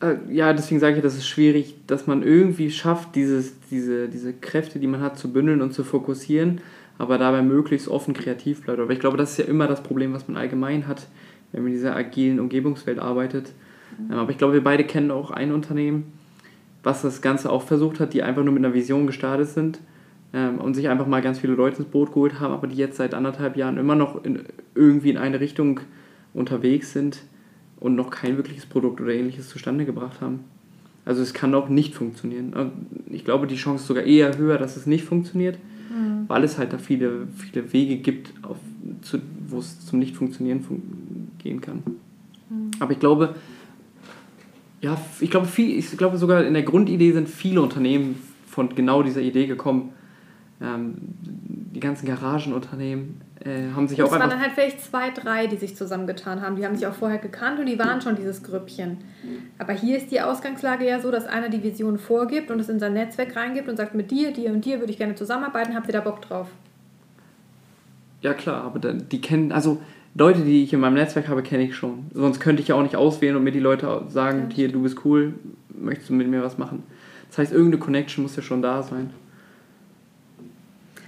Äh, 0.00 0.18
ja, 0.30 0.52
deswegen 0.52 0.78
sage 0.78 0.98
ich, 0.98 1.02
das 1.02 1.16
ist 1.16 1.26
schwierig, 1.26 1.74
dass 1.88 2.06
man 2.06 2.22
irgendwie 2.22 2.70
schafft, 2.70 3.16
dieses, 3.16 3.54
diese, 3.70 4.08
diese 4.08 4.34
Kräfte, 4.34 4.78
die 4.78 4.86
man 4.86 5.00
hat, 5.00 5.18
zu 5.18 5.32
bündeln 5.32 5.62
und 5.62 5.72
zu 5.74 5.82
fokussieren, 5.82 6.60
aber 6.98 7.18
dabei 7.18 7.42
möglichst 7.42 7.88
offen 7.88 8.14
kreativ 8.14 8.62
bleibt. 8.62 8.78
Aber 8.78 8.92
ich 8.92 9.00
glaube, 9.00 9.16
das 9.16 9.32
ist 9.32 9.38
ja 9.38 9.46
immer 9.46 9.66
das 9.66 9.82
Problem, 9.82 10.12
was 10.12 10.28
man 10.28 10.36
allgemein 10.36 10.86
hat, 10.86 11.08
wenn 11.50 11.62
man 11.62 11.72
in 11.72 11.74
dieser 11.74 11.96
agilen 11.96 12.38
Umgebungswelt 12.38 13.00
arbeitet. 13.00 13.50
Mhm. 13.98 14.14
Aber 14.14 14.30
ich 14.30 14.38
glaube, 14.38 14.52
wir 14.54 14.62
beide 14.62 14.84
kennen 14.84 15.10
auch 15.10 15.32
ein 15.32 15.50
Unternehmen, 15.50 16.12
was 16.84 17.02
das 17.02 17.22
Ganze 17.22 17.50
auch 17.50 17.62
versucht 17.62 17.98
hat, 17.98 18.14
die 18.14 18.22
einfach 18.22 18.44
nur 18.44 18.54
mit 18.54 18.64
einer 18.64 18.74
Vision 18.74 19.06
gestartet 19.06 19.48
sind 19.48 19.80
ähm, 20.32 20.58
und 20.58 20.74
sich 20.74 20.88
einfach 20.88 21.06
mal 21.06 21.22
ganz 21.22 21.38
viele 21.38 21.54
Leute 21.54 21.78
ins 21.78 21.86
Boot 21.86 22.08
geholt 22.12 22.38
haben, 22.38 22.52
aber 22.52 22.66
die 22.66 22.76
jetzt 22.76 22.98
seit 22.98 23.14
anderthalb 23.14 23.56
Jahren 23.56 23.78
immer 23.78 23.96
noch 23.96 24.24
in, 24.24 24.40
irgendwie 24.74 25.10
in 25.10 25.18
eine 25.18 25.40
Richtung 25.40 25.80
unterwegs 26.34 26.92
sind 26.92 27.22
und 27.80 27.96
noch 27.96 28.10
kein 28.10 28.36
wirkliches 28.36 28.66
Produkt 28.66 29.00
oder 29.00 29.12
ähnliches 29.12 29.48
zustande 29.48 29.84
gebracht 29.84 30.20
haben. 30.20 30.40
Also 31.04 31.22
es 31.22 31.34
kann 31.34 31.54
auch 31.54 31.68
nicht 31.68 31.94
funktionieren. 31.94 32.54
Ich 33.10 33.24
glaube, 33.24 33.46
die 33.46 33.56
Chance 33.56 33.82
ist 33.82 33.88
sogar 33.88 34.04
eher 34.04 34.36
höher, 34.38 34.58
dass 34.58 34.76
es 34.76 34.86
nicht 34.86 35.04
funktioniert, 35.04 35.58
mhm. 35.90 36.24
weil 36.28 36.44
es 36.44 36.56
halt 36.58 36.72
da 36.72 36.78
viele, 36.78 37.28
viele 37.36 37.72
Wege 37.72 37.96
gibt, 37.96 38.32
wo 39.48 39.58
es 39.58 39.86
zum 39.86 39.98
Nicht-Funktionieren 39.98 40.62
fun 40.62 40.82
gehen 41.38 41.60
kann. 41.60 41.82
Mhm. 42.48 42.70
Aber 42.80 42.92
ich 42.92 42.98
glaube, 42.98 43.34
ja, 44.84 44.98
ich 45.18 45.30
glaube, 45.30 45.46
viel, 45.46 45.78
ich 45.78 45.96
glaube 45.96 46.18
sogar 46.18 46.44
in 46.44 46.52
der 46.52 46.62
Grundidee 46.62 47.12
sind 47.12 47.26
viele 47.26 47.62
Unternehmen 47.62 48.22
von 48.46 48.74
genau 48.74 49.02
dieser 49.02 49.22
Idee 49.22 49.46
gekommen. 49.46 49.94
Ähm, 50.60 50.96
die 51.00 51.80
ganzen 51.80 52.06
Garagenunternehmen 52.06 53.22
äh, 53.42 53.72
haben 53.74 53.88
sich 53.88 53.98
und 53.98 54.04
auch. 54.04 54.12
Es 54.12 54.20
waren 54.20 54.28
dann 54.28 54.42
halt 54.42 54.52
vielleicht 54.52 54.84
zwei, 54.84 55.08
drei, 55.08 55.46
die 55.46 55.56
sich 55.56 55.74
zusammengetan 55.74 56.42
haben. 56.42 56.56
Die 56.56 56.66
haben 56.66 56.76
sich 56.76 56.86
auch 56.86 56.92
vorher 56.92 57.16
gekannt 57.16 57.58
und 57.60 57.66
die 57.66 57.78
waren 57.78 58.02
schon 58.02 58.14
dieses 58.14 58.42
Grüppchen. 58.42 58.98
Aber 59.58 59.72
hier 59.72 59.96
ist 59.96 60.10
die 60.10 60.20
Ausgangslage 60.20 60.86
ja 60.86 61.00
so, 61.00 61.10
dass 61.10 61.24
einer 61.24 61.48
die 61.48 61.62
Vision 61.62 61.98
vorgibt 61.98 62.50
und 62.50 62.60
es 62.60 62.68
in 62.68 62.78
sein 62.78 62.92
Netzwerk 62.92 63.34
reingibt 63.34 63.70
und 63.70 63.78
sagt, 63.78 63.94
mit 63.94 64.10
dir, 64.10 64.34
dir 64.34 64.52
und 64.52 64.66
dir 64.66 64.80
würde 64.80 64.92
ich 64.92 64.98
gerne 64.98 65.14
zusammenarbeiten, 65.14 65.74
habt 65.74 65.86
ihr 65.86 65.94
da 65.94 66.02
Bock 66.02 66.20
drauf? 66.20 66.48
Ja 68.20 68.34
klar, 68.34 68.64
aber 68.64 68.80
dann, 68.80 69.08
die 69.08 69.22
kennen, 69.22 69.50
also 69.50 69.80
Leute, 70.16 70.42
die 70.42 70.62
ich 70.62 70.72
in 70.72 70.80
meinem 70.80 70.94
Netzwerk 70.94 71.28
habe, 71.28 71.42
kenne 71.42 71.64
ich 71.64 71.74
schon. 71.74 72.06
Sonst 72.14 72.38
könnte 72.38 72.62
ich 72.62 72.68
ja 72.68 72.76
auch 72.76 72.82
nicht 72.82 72.94
auswählen 72.94 73.34
und 73.34 73.42
mir 73.42 73.50
die 73.50 73.60
Leute 73.60 74.04
sagen, 74.08 74.48
hier, 74.50 74.70
du 74.70 74.82
bist 74.82 75.04
cool, 75.04 75.34
möchtest 75.68 76.10
du 76.10 76.14
mit 76.14 76.28
mir 76.28 76.42
was 76.42 76.56
machen. 76.56 76.84
Das 77.28 77.38
heißt, 77.38 77.52
irgendeine 77.52 77.80
Connection 77.82 78.22
muss 78.22 78.36
ja 78.36 78.42
schon 78.42 78.62
da 78.62 78.82
sein. 78.82 79.10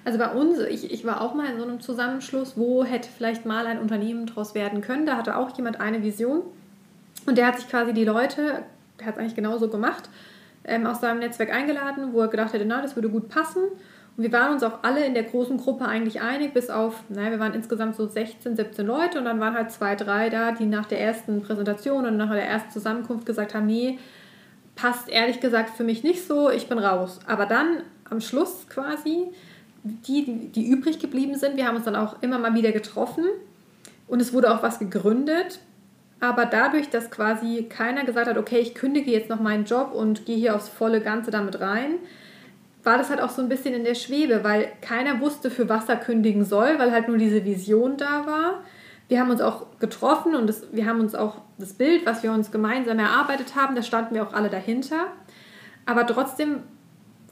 Also 0.04 0.18
bei 0.18 0.32
uns, 0.32 0.58
ich, 0.58 0.92
ich 0.92 1.04
war 1.04 1.20
auch 1.20 1.34
mal 1.34 1.50
in 1.50 1.58
so 1.58 1.64
einem 1.64 1.80
Zusammenschluss, 1.80 2.56
wo 2.56 2.84
hätte 2.84 3.08
vielleicht 3.08 3.46
mal 3.46 3.66
ein 3.66 3.80
Unternehmen 3.80 4.26
daraus 4.26 4.54
werden 4.54 4.80
können. 4.80 5.06
Da 5.06 5.16
hatte 5.16 5.36
auch 5.36 5.56
jemand 5.56 5.80
eine 5.80 6.02
Vision 6.02 6.42
und 7.26 7.38
der 7.38 7.46
hat 7.46 7.58
sich 7.58 7.68
quasi 7.68 7.92
die 7.92 8.04
Leute, 8.04 8.62
der 8.98 9.06
hat 9.06 9.14
es 9.14 9.20
eigentlich 9.20 9.34
genauso 9.34 9.68
gemacht, 9.68 10.08
ähm, 10.64 10.86
aus 10.86 11.00
seinem 11.00 11.20
Netzwerk 11.20 11.52
eingeladen, 11.52 12.12
wo 12.12 12.20
er 12.20 12.28
gedacht 12.28 12.52
hätte, 12.52 12.64
na, 12.64 12.82
das 12.82 12.96
würde 12.96 13.08
gut 13.08 13.28
passen. 13.28 13.62
Und 14.16 14.22
wir 14.22 14.32
waren 14.32 14.52
uns 14.52 14.62
auch 14.62 14.82
alle 14.82 15.04
in 15.04 15.14
der 15.14 15.24
großen 15.24 15.58
Gruppe 15.58 15.86
eigentlich 15.86 16.22
einig, 16.22 16.54
bis 16.54 16.70
auf, 16.70 17.02
naja, 17.10 17.32
wir 17.32 17.38
waren 17.38 17.52
insgesamt 17.52 17.96
so 17.96 18.06
16, 18.06 18.56
17 18.56 18.86
Leute 18.86 19.18
und 19.18 19.26
dann 19.26 19.40
waren 19.40 19.54
halt 19.54 19.70
zwei, 19.70 19.94
drei 19.94 20.30
da, 20.30 20.52
die 20.52 20.64
nach 20.64 20.86
der 20.86 21.00
ersten 21.00 21.42
Präsentation 21.42 22.06
und 22.06 22.16
nach 22.16 22.30
der 22.30 22.46
ersten 22.46 22.70
Zusammenkunft 22.70 23.26
gesagt 23.26 23.54
haben, 23.54 23.66
nee, 23.66 23.98
passt 24.74 25.08
ehrlich 25.08 25.40
gesagt 25.40 25.70
für 25.76 25.84
mich 25.84 26.02
nicht 26.02 26.26
so, 26.26 26.50
ich 26.50 26.68
bin 26.68 26.78
raus. 26.78 27.20
Aber 27.26 27.44
dann 27.44 27.82
am 28.08 28.20
Schluss 28.20 28.66
quasi 28.68 29.26
die, 29.84 30.24
die, 30.24 30.48
die 30.48 30.68
übrig 30.68 30.98
geblieben 30.98 31.36
sind, 31.36 31.56
wir 31.56 31.66
haben 31.66 31.76
uns 31.76 31.84
dann 31.84 31.96
auch 31.96 32.22
immer 32.22 32.38
mal 32.38 32.54
wieder 32.54 32.72
getroffen 32.72 33.24
und 34.08 34.20
es 34.20 34.32
wurde 34.32 34.54
auch 34.54 34.62
was 34.62 34.78
gegründet. 34.78 35.60
Aber 36.20 36.46
dadurch, 36.46 36.88
dass 36.88 37.10
quasi 37.10 37.66
keiner 37.68 38.04
gesagt 38.04 38.28
hat, 38.28 38.38
okay, 38.38 38.58
ich 38.58 38.74
kündige 38.74 39.10
jetzt 39.10 39.28
noch 39.28 39.40
meinen 39.40 39.66
Job 39.66 39.92
und 39.92 40.24
gehe 40.24 40.36
hier 40.36 40.54
aufs 40.54 40.68
volle 40.68 41.02
Ganze 41.02 41.30
damit 41.30 41.60
rein, 41.60 41.96
war 42.86 42.98
das 42.98 43.10
halt 43.10 43.20
auch 43.20 43.30
so 43.30 43.42
ein 43.42 43.48
bisschen 43.48 43.74
in 43.74 43.84
der 43.84 43.96
Schwebe, 43.96 44.44
weil 44.44 44.68
keiner 44.80 45.20
wusste, 45.20 45.50
für 45.50 45.68
was 45.68 45.88
er 45.88 45.96
kündigen 45.96 46.44
soll, 46.44 46.78
weil 46.78 46.92
halt 46.92 47.08
nur 47.08 47.18
diese 47.18 47.44
Vision 47.44 47.96
da 47.96 48.24
war. 48.26 48.62
Wir 49.08 49.20
haben 49.20 49.30
uns 49.30 49.40
auch 49.40 49.66
getroffen 49.80 50.34
und 50.36 50.46
das, 50.46 50.68
wir 50.72 50.86
haben 50.86 51.00
uns 51.00 51.14
auch 51.14 51.42
das 51.58 51.72
Bild, 51.72 52.06
was 52.06 52.22
wir 52.22 52.32
uns 52.32 52.50
gemeinsam 52.50 52.98
erarbeitet 52.98 53.56
haben, 53.56 53.74
da 53.74 53.82
standen 53.82 54.14
wir 54.14 54.22
auch 54.22 54.32
alle 54.32 54.50
dahinter. 54.50 55.08
Aber 55.84 56.06
trotzdem 56.06 56.60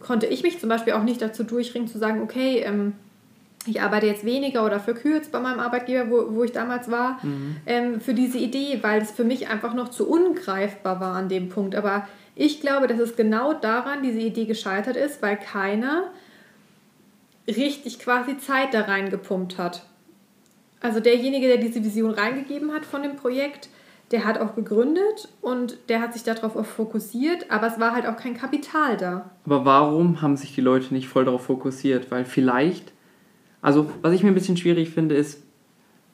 konnte 0.01 0.27
ich 0.27 0.43
mich 0.43 0.59
zum 0.59 0.69
Beispiel 0.69 0.93
auch 0.93 1.03
nicht 1.03 1.23
dazu 1.23 1.45
durchringen 1.45 1.89
zu 1.89 1.99
sagen, 1.99 2.23
okay, 2.23 2.59
ähm, 2.59 2.95
ich 3.67 3.81
arbeite 3.81 4.07
jetzt 4.07 4.25
weniger 4.25 4.67
oder 4.67 4.81
verkürzt 4.81 5.33
bei 5.33 5.41
meinem 5.41 5.61
Arbeitgeber, 5.61 6.11
wo, 6.11 6.35
wo 6.35 6.45
ich 6.45 6.53
damals 6.53 6.91
war, 6.91 7.19
mhm. 7.23 7.57
ähm, 7.67 8.01
für 8.01 8.13
diese 8.13 8.39
Idee, 8.39 8.81
weil 8.83 9.01
es 9.01 9.11
für 9.11 9.25
mich 9.25 9.49
einfach 9.49 9.75
noch 9.75 9.89
zu 9.89 10.09
ungreifbar 10.09 11.01
war 11.01 11.15
an 11.15 11.29
dem 11.29 11.49
Punkt. 11.49 11.75
Aber 11.75 12.07
ich 12.37 12.61
glaube, 12.61 12.87
dass 12.87 12.99
es 12.99 13.17
genau 13.17 13.55
daran 13.55 14.03
diese 14.03 14.19
Idee 14.19 14.45
gescheitert 14.45 14.97
ist, 14.97 15.23
weil 15.23 15.37
keiner 15.37 16.11
richtig 17.47 17.99
quasi 17.99 18.39
Zeit 18.39 18.75
da 18.75 18.83
reingepumpt 18.83 19.59
hat. 19.59 19.85
Also 20.81 21.01
derjenige, 21.01 21.47
der 21.47 21.59
diese 21.59 21.83
Vision 21.85 22.11
reingegeben 22.11 22.73
hat 22.73 22.85
von 22.85 23.03
dem 23.03 23.17
Projekt, 23.17 23.69
der 24.11 24.25
hat 24.25 24.39
auch 24.39 24.55
gegründet 24.55 25.29
und 25.41 25.79
der 25.89 26.01
hat 26.01 26.13
sich 26.13 26.23
darauf 26.23 26.57
auch 26.57 26.67
fokussiert, 26.67 27.51
aber 27.51 27.67
es 27.67 27.81
war 27.81 27.93
halt 27.93 28.07
auch 28.07 28.17
kein 28.17 28.37
Kapital 28.37 28.97
da. 28.97 29.31
Aber 29.47 29.65
warum 29.65 30.21
haben 30.21 30.37
sich 30.37 30.55
die 30.55 30.61
Leute 30.61 30.93
nicht 30.93 31.09
voll 31.09 31.25
darauf 31.25 31.47
fokussiert? 31.47 32.11
Weil 32.11 32.25
vielleicht, 32.25 32.93
also 33.63 33.91
was 34.03 34.13
ich 34.13 34.23
mir 34.23 34.29
ein 34.29 34.35
bisschen 34.35 34.57
schwierig 34.57 34.91
finde, 34.91 35.15
ist, 35.15 35.43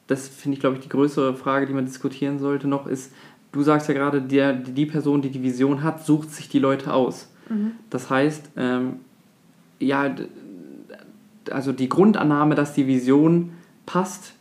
das 0.07 0.29
finde 0.29 0.55
ich 0.55 0.61
glaube 0.61 0.77
ich 0.77 0.83
die 0.83 0.89
größere 0.89 1.35
Frage, 1.35 1.67
die 1.67 1.73
man 1.73 1.87
diskutieren 1.87 2.39
sollte 2.39 2.69
noch, 2.69 2.87
ist, 2.87 3.13
du 3.53 3.63
sagst 3.63 3.89
ja 3.89 3.95
gerade, 3.95 4.23
der, 4.23 4.53
die 4.53 4.87
Person, 4.87 5.23
die 5.23 5.31
die 5.31 5.43
Vision 5.43 5.83
hat, 5.83 6.05
sucht 6.05 6.31
sich 6.31 6.49
die 6.49 6.59
Leute 6.59 6.93
aus. 6.93 7.33
Mhm. 7.49 7.73
Das 7.91 8.11
heißt, 8.11 8.51
ähm, 8.57 8.95
ja, 9.79 10.15
also 11.51 11.73
die 11.73 11.89
Grundannahme, 11.89 12.55
dass 12.55 12.75
die 12.75 12.87
Vision 12.87 13.53
passt, 13.87 14.35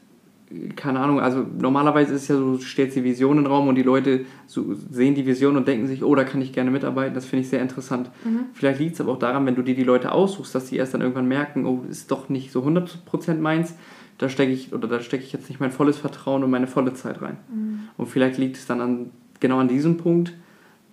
keine 0.75 0.99
Ahnung, 0.99 1.19
also 1.19 1.45
normalerweise 1.59 2.13
ist 2.13 2.23
es 2.23 2.27
ja 2.27 2.35
so, 2.35 2.55
du 2.55 2.61
stellst 2.61 2.95
die 2.95 3.03
Vision 3.03 3.37
in 3.37 3.43
den 3.43 3.51
Raum 3.51 3.67
und 3.67 3.75
die 3.75 3.83
Leute 3.83 4.25
so, 4.47 4.73
sehen 4.89 5.13
die 5.13 5.25
Vision 5.25 5.55
und 5.55 5.67
denken 5.67 5.85
sich, 5.85 6.03
oh, 6.03 6.15
da 6.15 6.23
kann 6.23 6.41
ich 6.41 6.53
gerne 6.53 6.71
mitarbeiten, 6.71 7.13
das 7.13 7.25
finde 7.25 7.43
ich 7.43 7.49
sehr 7.49 7.61
interessant. 7.61 8.09
Mhm. 8.23 8.45
Vielleicht 8.53 8.79
liegt 8.79 8.95
es 8.95 9.01
aber 9.01 9.11
auch 9.11 9.19
daran, 9.19 9.45
wenn 9.45 9.55
du 9.55 9.61
dir 9.61 9.75
die 9.75 9.83
Leute 9.83 10.11
aussuchst, 10.11 10.55
dass 10.55 10.67
sie 10.67 10.77
erst 10.77 10.95
dann 10.95 11.01
irgendwann 11.01 11.27
merken, 11.27 11.65
oh, 11.65 11.83
ist 11.87 12.09
doch 12.09 12.29
nicht 12.29 12.51
so 12.51 12.63
100% 12.63 13.35
meins, 13.35 13.75
da 14.19 14.29
stecke 14.29 14.51
ich, 14.51 14.71
oder 14.73 14.87
da 14.87 15.01
stecke 15.01 15.23
ich 15.23 15.33
jetzt 15.33 15.49
nicht 15.49 15.59
mein 15.59 15.71
volles 15.71 15.97
Vertrauen 15.97 16.43
und 16.43 16.51
meine 16.51 16.67
volle 16.67 16.93
Zeit 16.93 17.21
rein. 17.21 17.37
Mhm. 17.51 17.79
Und 17.97 18.05
vielleicht 18.05 18.37
liegt 18.37 18.57
es 18.57 18.67
dann 18.67 18.79
an, 18.79 19.09
genau 19.39 19.57
an 19.57 19.67
diesem 19.67 19.97
Punkt, 19.97 20.33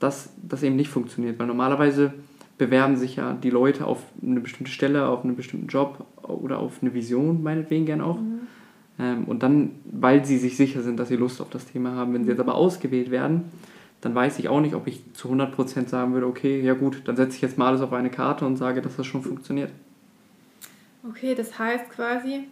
dass 0.01 0.31
das 0.43 0.63
eben 0.63 0.77
nicht 0.77 0.89
funktioniert, 0.89 1.39
weil 1.39 1.47
normalerweise 1.47 2.15
bewerben 2.57 2.97
sich 2.97 3.17
ja 3.17 3.35
die 3.35 3.51
Leute 3.51 3.87
auf 3.87 4.03
eine 4.23 4.41
bestimmte 4.41 4.73
Stelle, 4.73 5.09
auf 5.09 5.25
einen 5.25 5.37
bestimmten 5.37 5.67
Job 5.67 6.07
oder 6.23 6.59
auf 6.59 6.79
eine 6.81 6.95
Vision, 6.95 7.43
meinetwegen 7.43 7.85
gern 7.85 8.01
auch. 8.01 8.19
Mhm 8.19 8.47
ähm, 8.99 9.25
und 9.25 9.43
dann, 9.43 9.73
weil 9.85 10.25
sie 10.25 10.39
sich 10.39 10.57
sicher 10.57 10.83
sind, 10.83 10.99
dass 10.99 11.09
sie 11.09 11.17
Lust 11.17 11.41
auf 11.41 11.51
das 11.51 11.67
Thema 11.67 11.95
haben, 11.95 12.15
wenn 12.15 12.25
sie 12.25 12.31
jetzt 12.31 12.41
aber 12.41 12.55
ausgewählt 12.55 13.11
werden, 13.11 13.45
dann 14.01 14.15
weiß 14.15 14.39
ich 14.39 14.49
auch 14.49 14.61
nicht, 14.61 14.75
ob 14.75 14.87
ich 14.87 15.03
zu 15.15 15.29
100% 15.29 15.89
sagen 15.89 16.13
würde, 16.15 16.27
okay, 16.27 16.61
ja 16.61 16.75
gut, 16.75 17.03
dann 17.05 17.17
setze 17.17 17.37
ich 17.37 17.43
jetzt 17.43 17.59
mal 17.59 17.69
alles 17.69 17.81
auf 17.81 17.93
eine 17.93 18.11
Karte 18.11 18.47
und 18.47 18.57
sage, 18.57 18.81
dass 18.83 18.97
das 18.97 19.07
schon 19.07 19.23
funktioniert. 19.23 19.71
Okay, 21.09 21.35
das 21.35 21.59
heißt 21.59 21.91
quasi, 21.91 22.45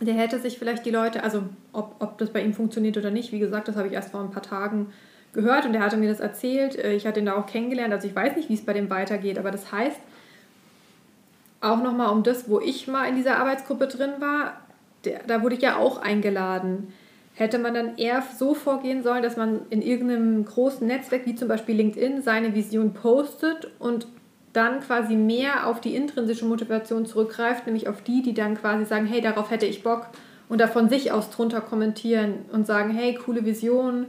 der 0.00 0.14
hätte 0.14 0.38
sich 0.38 0.58
vielleicht 0.58 0.84
die 0.84 0.90
Leute, 0.90 1.22
also 1.22 1.44
ob, 1.72 1.96
ob 2.00 2.18
das 2.18 2.30
bei 2.30 2.42
ihm 2.42 2.52
funktioniert 2.52 2.96
oder 2.96 3.10
nicht, 3.10 3.32
wie 3.32 3.38
gesagt, 3.38 3.68
das 3.68 3.76
habe 3.76 3.88
ich 3.88 3.94
erst 3.94 4.10
vor 4.10 4.20
ein 4.20 4.30
paar 4.30 4.42
Tagen 4.42 4.92
gehört 5.32 5.66
und 5.66 5.74
er 5.74 5.80
hatte 5.80 5.96
mir 5.96 6.08
das 6.08 6.20
erzählt. 6.20 6.76
Äh, 6.76 6.94
ich 6.94 7.06
hatte 7.06 7.20
ihn 7.20 7.26
da 7.26 7.36
auch 7.36 7.46
kennengelernt, 7.46 7.92
also 7.92 8.06
ich 8.06 8.14
weiß 8.14 8.36
nicht, 8.36 8.48
wie 8.48 8.54
es 8.54 8.64
bei 8.64 8.72
dem 8.72 8.90
weitergeht, 8.90 9.38
aber 9.38 9.50
das 9.50 9.72
heißt, 9.72 10.00
auch 11.60 11.82
nochmal 11.82 12.10
um 12.10 12.22
das, 12.22 12.48
wo 12.48 12.60
ich 12.60 12.86
mal 12.86 13.08
in 13.08 13.16
dieser 13.16 13.38
Arbeitsgruppe 13.38 13.86
drin 13.86 14.12
war, 14.18 14.60
der, 15.04 15.20
da 15.26 15.42
wurde 15.42 15.54
ich 15.54 15.62
ja 15.62 15.76
auch 15.76 15.98
eingeladen. 16.02 16.92
Hätte 17.34 17.58
man 17.58 17.74
dann 17.74 17.98
eher 17.98 18.22
so 18.36 18.54
vorgehen 18.54 19.02
sollen, 19.02 19.22
dass 19.22 19.36
man 19.36 19.60
in 19.68 19.82
irgendeinem 19.82 20.44
großen 20.44 20.86
Netzwerk, 20.86 21.26
wie 21.26 21.34
zum 21.34 21.48
Beispiel 21.48 21.76
LinkedIn, 21.76 22.22
seine 22.22 22.54
Vision 22.54 22.94
postet 22.94 23.70
und 23.78 24.06
dann 24.56 24.80
quasi 24.80 25.14
mehr 25.14 25.66
auf 25.66 25.80
die 25.80 25.94
intrinsische 25.94 26.44
Motivation 26.44 27.06
zurückgreift, 27.06 27.66
nämlich 27.66 27.88
auf 27.88 28.02
die, 28.02 28.22
die 28.22 28.34
dann 28.34 28.56
quasi 28.56 28.84
sagen, 28.84 29.06
hey, 29.06 29.20
darauf 29.20 29.50
hätte 29.50 29.66
ich 29.66 29.82
Bock 29.82 30.06
und 30.48 30.60
da 30.60 30.68
von 30.68 30.88
sich 30.88 31.12
aus 31.12 31.30
drunter 31.30 31.60
kommentieren 31.60 32.34
und 32.52 32.66
sagen, 32.66 32.90
hey, 32.90 33.14
coole 33.14 33.44
Vision, 33.44 34.06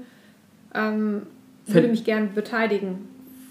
ähm, 0.73 1.23
würde 1.65 1.87
mich 1.89 2.03
gerne 2.05 2.27
beteiligen. 2.27 3.07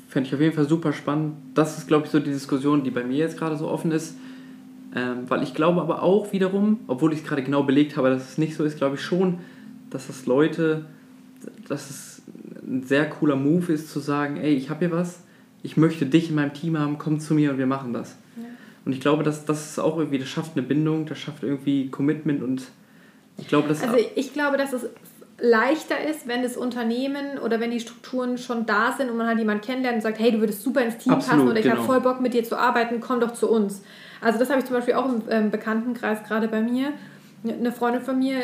Fände 0.09 0.29
ich 0.29 0.35
auf 0.35 0.41
jeden 0.41 0.55
Fall 0.55 0.69
super 0.69 0.93
spannend. 0.93 1.35
Das 1.55 1.77
ist, 1.77 1.87
glaube 1.87 2.07
ich, 2.07 2.11
so 2.11 2.19
die 2.19 2.31
Diskussion, 2.31 2.83
die 2.83 2.91
bei 2.91 3.05
mir 3.05 3.19
jetzt 3.19 3.37
gerade 3.37 3.57
so 3.57 3.69
offen 3.69 3.93
ist 3.93 4.15
ähm, 4.97 5.29
weil 5.29 5.43
ich 5.43 5.53
glaube 5.53 5.83
aber 5.83 6.03
auch 6.03 6.33
wiederum, 6.33 6.81
obwohl 6.87 7.13
ich 7.13 7.21
es 7.21 7.25
gerade 7.27 7.43
genau 7.43 7.63
belegt 7.63 7.99
habe, 7.99 8.09
dass 8.09 8.31
es 8.31 8.39
nicht 8.39 8.57
so 8.57 8.65
ist, 8.65 8.79
glaube 8.79 8.97
ich 8.97 9.03
schon, 9.03 9.39
dass 9.91 10.09
es 10.09 10.25
Leute, 10.25 10.87
dass 11.69 11.91
es 11.91 12.23
ein 12.67 12.83
sehr 12.83 13.09
cooler 13.11 13.37
Move 13.37 13.75
ist 13.75 13.91
zu 13.91 14.01
sagen, 14.01 14.39
ey, 14.39 14.55
ich 14.55 14.71
habe 14.71 14.87
hier 14.87 14.97
was, 14.97 15.21
ich 15.67 15.77
möchte 15.77 16.07
dich 16.07 16.29
in 16.29 16.37
meinem 16.37 16.55
Team 16.55 16.79
haben, 16.79 16.97
komm 16.97 17.19
zu 17.19 17.35
mir 17.35 17.51
und 17.51 17.59
wir 17.59 17.67
machen 17.67 17.93
das. 17.93 18.17
Ja. 18.37 18.45
Und 18.85 18.93
ich 18.93 19.01
glaube, 19.01 19.25
dass 19.25 19.45
das 19.45 19.71
ist 19.71 19.79
auch 19.81 19.99
irgendwie, 19.99 20.19
das 20.19 20.29
schafft 20.29 20.53
eine 20.55 20.65
Bindung, 20.65 21.07
das 21.07 21.19
schafft 21.19 21.43
irgendwie 21.43 21.91
Commitment 21.91 22.41
und 22.43 22.63
ich 23.37 23.49
glaube, 23.49 23.69
dass... 23.69 23.83
Also 23.83 23.97
ich 24.15 24.33
glaube, 24.33 24.59
dass 24.59 24.73
es 24.73 24.87
leichter 25.39 26.01
ist, 26.09 26.29
wenn 26.29 26.45
das 26.45 26.57
Unternehmen 26.57 27.39
oder 27.45 27.59
wenn 27.59 27.73
die 27.73 27.81
Strukturen 27.81 28.39
schon 28.39 28.65
da 28.65 28.95
sind 28.97 29.11
und 29.11 29.17
man 29.17 29.27
halt 29.27 29.39
jemanden 29.39 29.63
kennenlernt 29.63 29.97
und 29.97 30.03
sagt, 30.03 30.21
hey, 30.21 30.31
du 30.31 30.39
würdest 30.39 30.63
super 30.63 30.83
ins 30.83 30.99
Team 30.99 31.13
Absolut, 31.13 31.39
passen 31.39 31.51
oder 31.51 31.59
ich 31.59 31.65
genau. 31.65 31.77
habe 31.79 31.85
voll 31.85 32.01
Bock 32.01 32.21
mit 32.21 32.33
dir 32.33 32.45
zu 32.45 32.57
arbeiten, 32.57 33.01
komm 33.01 33.19
doch 33.19 33.33
zu 33.33 33.51
uns. 33.51 33.83
Also 34.21 34.39
das 34.39 34.49
habe 34.49 34.61
ich 34.61 34.67
zum 34.67 34.77
Beispiel 34.77 34.95
auch 34.95 35.07
im 35.07 35.23
ähm, 35.29 35.51
Bekanntenkreis 35.51 36.23
gerade 36.23 36.47
bei 36.47 36.63
mir. 36.63 36.93
Eine 37.49 37.73
Freundin 37.73 38.03
von 38.03 38.19
mir, 38.19 38.39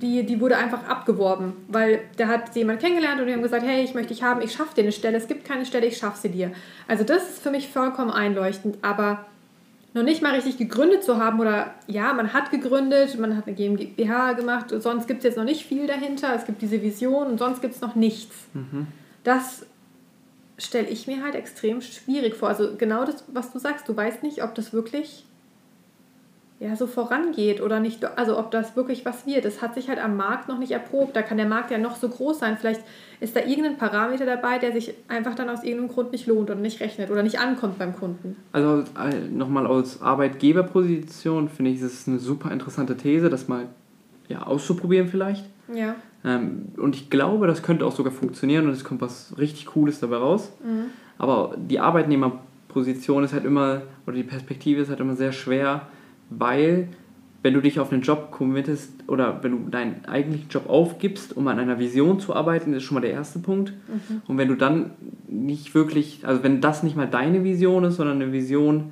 die, 0.00 0.24
die 0.24 0.40
wurde 0.40 0.56
einfach 0.56 0.88
abgeworben, 0.88 1.52
weil 1.68 2.00
der 2.18 2.28
hat 2.28 2.54
jemand 2.56 2.80
kennengelernt 2.80 3.20
und 3.20 3.26
die 3.26 3.32
haben 3.32 3.42
gesagt, 3.42 3.64
hey, 3.64 3.82
ich 3.82 3.94
möchte 3.94 4.14
dich 4.14 4.22
haben, 4.22 4.40
ich 4.40 4.52
schaffe 4.52 4.74
dir 4.74 4.82
eine 4.82 4.92
Stelle, 4.92 5.16
es 5.16 5.28
gibt 5.28 5.44
keine 5.44 5.66
Stelle, 5.66 5.86
ich 5.86 5.96
schaffe 5.96 6.18
sie 6.20 6.28
dir. 6.28 6.52
Also 6.86 7.04
das 7.04 7.28
ist 7.28 7.42
für 7.42 7.50
mich 7.50 7.68
vollkommen 7.68 8.10
einleuchtend, 8.10 8.78
aber 8.82 9.26
noch 9.94 10.02
nicht 10.02 10.22
mal 10.22 10.34
richtig 10.34 10.58
gegründet 10.58 11.02
zu 11.02 11.16
haben 11.16 11.40
oder 11.40 11.74
ja, 11.86 12.12
man 12.12 12.32
hat 12.32 12.50
gegründet, 12.50 13.18
man 13.18 13.36
hat 13.36 13.46
eine 13.46 13.56
GmbH 13.56 14.32
gemacht, 14.34 14.72
sonst 14.78 15.06
gibt 15.06 15.18
es 15.18 15.24
jetzt 15.24 15.36
noch 15.36 15.44
nicht 15.44 15.64
viel 15.64 15.86
dahinter, 15.86 16.34
es 16.34 16.44
gibt 16.44 16.62
diese 16.62 16.82
Vision 16.82 17.26
und 17.26 17.38
sonst 17.38 17.62
gibt 17.62 17.74
es 17.74 17.80
noch 17.80 17.94
nichts. 17.94 18.34
Mhm. 18.54 18.86
Das 19.24 19.66
stelle 20.58 20.88
ich 20.88 21.06
mir 21.06 21.22
halt 21.22 21.34
extrem 21.34 21.80
schwierig 21.80 22.34
vor. 22.34 22.48
Also 22.48 22.76
genau 22.76 23.04
das, 23.04 23.24
was 23.28 23.52
du 23.52 23.58
sagst, 23.58 23.88
du 23.88 23.96
weißt 23.96 24.22
nicht, 24.22 24.42
ob 24.42 24.54
das 24.54 24.72
wirklich 24.72 25.24
ja, 26.60 26.74
so 26.74 26.88
vorangeht 26.88 27.60
oder 27.60 27.78
nicht, 27.78 28.04
also 28.18 28.36
ob 28.36 28.50
das 28.50 28.74
wirklich 28.74 29.04
was 29.04 29.26
wird. 29.26 29.44
Das 29.44 29.62
hat 29.62 29.74
sich 29.74 29.88
halt 29.88 30.02
am 30.02 30.16
Markt 30.16 30.48
noch 30.48 30.58
nicht 30.58 30.72
erprobt. 30.72 31.14
Da 31.14 31.22
kann 31.22 31.36
der 31.36 31.46
Markt 31.46 31.70
ja 31.70 31.78
noch 31.78 31.94
so 31.94 32.08
groß 32.08 32.40
sein. 32.40 32.56
Vielleicht 32.58 32.80
ist 33.20 33.36
da 33.36 33.40
irgendein 33.40 33.76
Parameter 33.76 34.26
dabei, 34.26 34.58
der 34.58 34.72
sich 34.72 34.94
einfach 35.06 35.36
dann 35.36 35.50
aus 35.50 35.62
irgendeinem 35.62 35.88
Grund 35.88 36.10
nicht 36.10 36.26
lohnt 36.26 36.50
oder 36.50 36.58
nicht 36.58 36.80
rechnet 36.80 37.10
oder 37.10 37.22
nicht 37.22 37.38
ankommt 37.38 37.78
beim 37.78 37.94
Kunden. 37.94 38.36
Also 38.50 38.82
äh, 38.98 39.28
nochmal 39.30 39.68
aus 39.68 40.02
Arbeitgeberposition 40.02 41.48
finde 41.48 41.70
ich, 41.70 41.80
es 41.80 41.92
ist 41.92 42.08
eine 42.08 42.18
super 42.18 42.50
interessante 42.50 42.96
These, 42.96 43.30
das 43.30 43.46
mal 43.46 43.66
ja, 44.26 44.42
auszuprobieren 44.42 45.06
vielleicht. 45.06 45.44
Ja. 45.72 45.94
Ähm, 46.24 46.72
und 46.76 46.96
ich 46.96 47.08
glaube, 47.08 47.46
das 47.46 47.62
könnte 47.62 47.86
auch 47.86 47.94
sogar 47.94 48.12
funktionieren 48.12 48.66
und 48.66 48.72
es 48.72 48.82
kommt 48.82 49.00
was 49.00 49.32
richtig 49.38 49.66
Cooles 49.66 50.00
dabei 50.00 50.16
raus. 50.16 50.50
Mhm. 50.64 50.86
Aber 51.18 51.54
die 51.56 51.78
Arbeitnehmerposition 51.78 53.22
ist 53.22 53.32
halt 53.32 53.44
immer, 53.44 53.82
oder 54.08 54.16
die 54.16 54.24
Perspektive 54.24 54.80
ist 54.80 54.88
halt 54.88 54.98
immer 54.98 55.14
sehr 55.14 55.30
schwer, 55.30 55.82
weil 56.30 56.88
wenn 57.42 57.54
du 57.54 57.60
dich 57.60 57.78
auf 57.78 57.92
einen 57.92 58.02
Job 58.02 58.30
committest 58.30 58.92
oder 59.06 59.42
wenn 59.42 59.52
du 59.52 59.70
deinen 59.70 60.04
eigentlichen 60.06 60.48
Job 60.48 60.68
aufgibst, 60.68 61.36
um 61.36 61.46
an 61.48 61.58
einer 61.58 61.78
Vision 61.78 62.18
zu 62.18 62.34
arbeiten, 62.34 62.74
ist 62.74 62.82
schon 62.82 62.96
mal 62.96 63.00
der 63.00 63.12
erste 63.12 63.38
Punkt. 63.38 63.72
Mhm. 63.88 64.22
Und 64.26 64.38
wenn 64.38 64.48
du 64.48 64.56
dann 64.56 64.90
nicht 65.28 65.74
wirklich, 65.74 66.26
also 66.26 66.42
wenn 66.42 66.60
das 66.60 66.82
nicht 66.82 66.96
mal 66.96 67.06
deine 67.06 67.44
Vision 67.44 67.84
ist, 67.84 67.96
sondern 67.96 68.20
eine 68.20 68.32
Vision. 68.32 68.90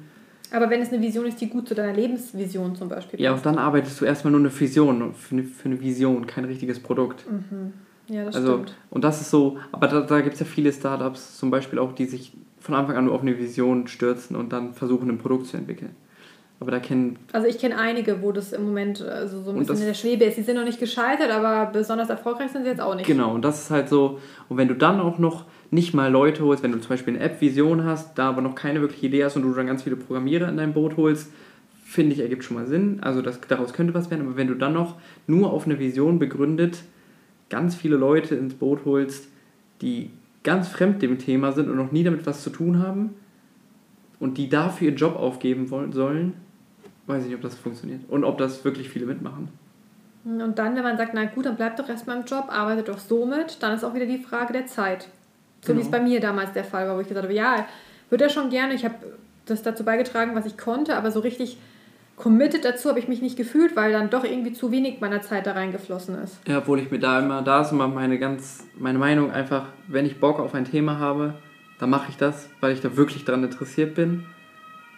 Aber 0.53 0.71
wenn 0.71 0.81
es 0.81 0.93
eine 0.93 1.03
Vision 1.03 1.27
ist, 1.27 1.41
die 1.41 1.49
gut 1.49 1.67
zu 1.67 1.75
deiner 1.75 1.93
Lebensvision 1.93 2.77
zum 2.77 2.89
Beispiel 2.89 3.19
passt. 3.19 3.21
Ja, 3.21 3.35
und 3.35 3.45
dann 3.45 3.59
arbeitest 3.59 4.01
du 4.01 4.05
erstmal 4.05 4.31
nur 4.31 4.41
eine 4.41 4.61
Vision, 4.61 5.13
für 5.15 5.35
eine, 5.35 5.43
für 5.43 5.65
eine 5.65 5.81
Vision, 5.81 6.27
kein 6.27 6.45
richtiges 6.45 6.79
Produkt. 6.79 7.25
Mhm. 7.29 7.73
Ja, 8.09 8.25
das 8.25 8.37
also, 8.37 8.53
stimmt. 8.53 8.77
Und 8.91 9.03
das 9.03 9.21
ist 9.21 9.31
so, 9.31 9.59
aber 9.73 9.89
da, 9.89 10.03
da 10.03 10.21
gibt 10.21 10.35
es 10.35 10.41
ja 10.41 10.47
viele 10.47 10.73
Startups 10.73 11.37
zum 11.37 11.51
Beispiel 11.51 11.81
auch, 11.81 11.93
die 11.93 12.05
sich 12.05 12.33
von 12.61 12.77
Anfang 12.77 12.97
an 12.97 13.07
nur 13.07 13.15
auf 13.15 13.23
eine 13.23 13.37
Vision 13.37 13.89
stürzen 13.89 14.37
und 14.37 14.53
dann 14.53 14.73
versuchen, 14.73 15.11
ein 15.11 15.19
Produkt 15.19 15.47
zu 15.47 15.57
entwickeln. 15.57 15.97
Aber 16.59 16.71
da 16.71 16.81
kennen. 16.81 17.19
Also 17.33 17.47
ich 17.47 17.59
kenne 17.59 17.79
einige, 17.79 18.23
wo 18.23 18.33
das 18.33 18.53
im 18.53 18.65
Moment 18.65 19.03
also 19.03 19.43
so 19.43 19.51
ein 19.51 19.59
bisschen 19.59 19.77
in 19.77 19.87
der 19.87 19.95
Schwebe 19.95 20.25
ist. 20.25 20.37
Sie 20.37 20.43
sind 20.43 20.57
noch 20.57 20.65
nicht 20.65 20.81
gescheitert, 20.81 21.31
aber 21.31 21.71
besonders 21.71 22.09
erfolgreich 22.09 22.51
sind 22.51 22.65
sie 22.65 22.71
jetzt 22.71 22.81
auch 22.81 22.95
nicht. 22.95 23.07
Genau, 23.07 23.35
und 23.35 23.45
das 23.45 23.63
ist 23.63 23.71
halt 23.71 23.91
so. 23.91 24.21
Und 24.49 24.57
wenn 24.57 24.69
du 24.69 24.75
dann 24.75 25.01
auch 25.01 25.19
noch 25.19 25.45
nicht 25.71 25.93
mal 25.93 26.11
Leute 26.11 26.45
holst, 26.45 26.63
wenn 26.63 26.73
du 26.73 26.79
zum 26.79 26.89
Beispiel 26.89 27.15
eine 27.15 27.25
App-Vision 27.25 27.85
hast, 27.85 28.17
da 28.19 28.31
aber 28.31 28.41
noch 28.41 28.55
keine 28.55 28.81
wirkliche 28.81 29.07
Idee 29.07 29.25
hast 29.25 29.37
und 29.37 29.43
du 29.43 29.53
dann 29.53 29.67
ganz 29.67 29.83
viele 29.83 29.97
Programmierer 29.97 30.49
in 30.49 30.57
dein 30.57 30.73
Boot 30.73 30.97
holst, 30.97 31.31
finde 31.85 32.15
ich, 32.15 32.21
ergibt 32.21 32.45
schon 32.45 32.57
mal 32.57 32.67
Sinn. 32.67 33.01
Also 33.03 33.21
das, 33.21 33.41
daraus 33.43 33.75
könnte 33.75 33.93
was 33.93 34.11
werden. 34.11 34.27
Aber 34.27 34.37
wenn 34.37 34.49
du 34.49 34.55
dann 34.55 34.73
noch 34.73 34.95
nur 35.27 35.53
auf 35.53 35.67
eine 35.67 35.79
Vision 35.79 36.19
begründet 36.19 36.79
ganz 37.49 37.75
viele 37.75 37.97
Leute 37.97 38.35
ins 38.35 38.55
Boot 38.55 38.85
holst, 38.85 39.29
die 39.81 40.11
ganz 40.43 40.69
fremd 40.69 41.03
dem 41.03 41.19
Thema 41.19 41.53
sind 41.53 41.69
und 41.69 41.77
noch 41.77 41.93
nie 41.93 42.05
damit 42.05 42.27
was 42.27 42.43
zu 42.43 42.51
tun 42.51 42.79
haben 42.79 43.11
und 44.19 44.39
die 44.39 44.49
dafür 44.49 44.89
ihren 44.89 44.97
Job 44.97 45.17
aufgeben 45.17 45.71
wollen, 45.71 45.93
sollen, 45.93 46.35
weiß 47.07 47.23
ich 47.23 47.29
nicht, 47.29 47.37
ob 47.37 47.43
das 47.43 47.55
funktioniert 47.55 48.03
und 48.09 48.25
ob 48.25 48.39
das 48.39 48.65
wirklich 48.65 48.89
viele 48.89 49.07
mitmachen. 49.07 49.49
Und 50.25 50.59
dann, 50.59 50.75
wenn 50.75 50.83
man 50.83 50.97
sagt, 50.97 51.15
na 51.15 51.25
gut, 51.27 51.47
dann 51.47 51.57
bleib 51.57 51.77
doch 51.77 51.89
erstmal 51.89 52.17
im 52.19 52.25
Job, 52.25 52.47
arbeite 52.49 52.83
doch 52.83 52.99
so 52.99 53.27
mit, 53.27 53.63
dann 53.63 53.75
ist 53.75 53.85
auch 53.85 53.95
wieder 53.95 54.07
die 54.07 54.19
Frage 54.19 54.53
der 54.53 54.67
Zeit. 54.67 55.09
So 55.61 55.69
genau. 55.69 55.79
wie 55.79 55.85
es 55.85 55.91
bei 55.91 56.01
mir 56.01 56.21
damals 56.21 56.53
der 56.53 56.65
Fall 56.65 56.89
war, 56.89 56.97
wo 56.97 57.01
ich 57.01 57.09
gesagt 57.09 57.25
habe, 57.25 57.35
ja, 57.35 57.67
würde 58.11 58.25
er 58.25 58.31
schon 58.31 58.51
gerne, 58.51 58.75
ich 58.75 58.85
habe 58.85 58.95
das 59.47 59.63
dazu 59.63 59.85
beigetragen, 59.85 60.35
was 60.35 60.45
ich 60.45 60.59
konnte, 60.59 60.97
aber 60.97 61.13
so 61.13 61.21
richtig 61.21 61.59
committed 62.17 62.65
dazu 62.65 62.89
habe 62.89 62.99
ich 62.99 63.09
mich 63.09 63.23
nicht 63.23 63.37
gefühlt, 63.37 63.77
weil 63.77 63.93
dann 63.93 64.11
doch 64.11 64.25
irgendwie 64.25 64.53
zu 64.53 64.73
wenig 64.73 65.01
meiner 65.01 65.23
Zeit 65.23 65.47
da 65.47 65.53
reingeflossen 65.53 66.17
ist. 66.23 66.41
Ja, 66.49 66.59
obwohl 66.59 66.81
ich 66.81 66.91
mir 66.91 66.99
da 66.99 67.21
immer, 67.21 67.43
da 67.43 67.61
ist 67.61 67.73
immer 67.73 67.87
meine 67.87 68.19
ganz, 68.19 68.65
meine 68.79 68.99
Meinung 68.99 69.31
einfach, 69.31 69.67
wenn 69.87 70.07
ich 70.07 70.19
Bock 70.19 70.41
auf 70.41 70.55
ein 70.55 70.65
Thema 70.65 70.99
habe, 70.99 71.35
dann 71.79 71.91
mache 71.91 72.07
ich 72.09 72.17
das, 72.17 72.49
weil 72.61 72.73
ich 72.73 72.81
da 72.81 72.97
wirklich 72.97 73.25
daran 73.25 73.45
interessiert 73.45 73.95
bin. 73.95 74.25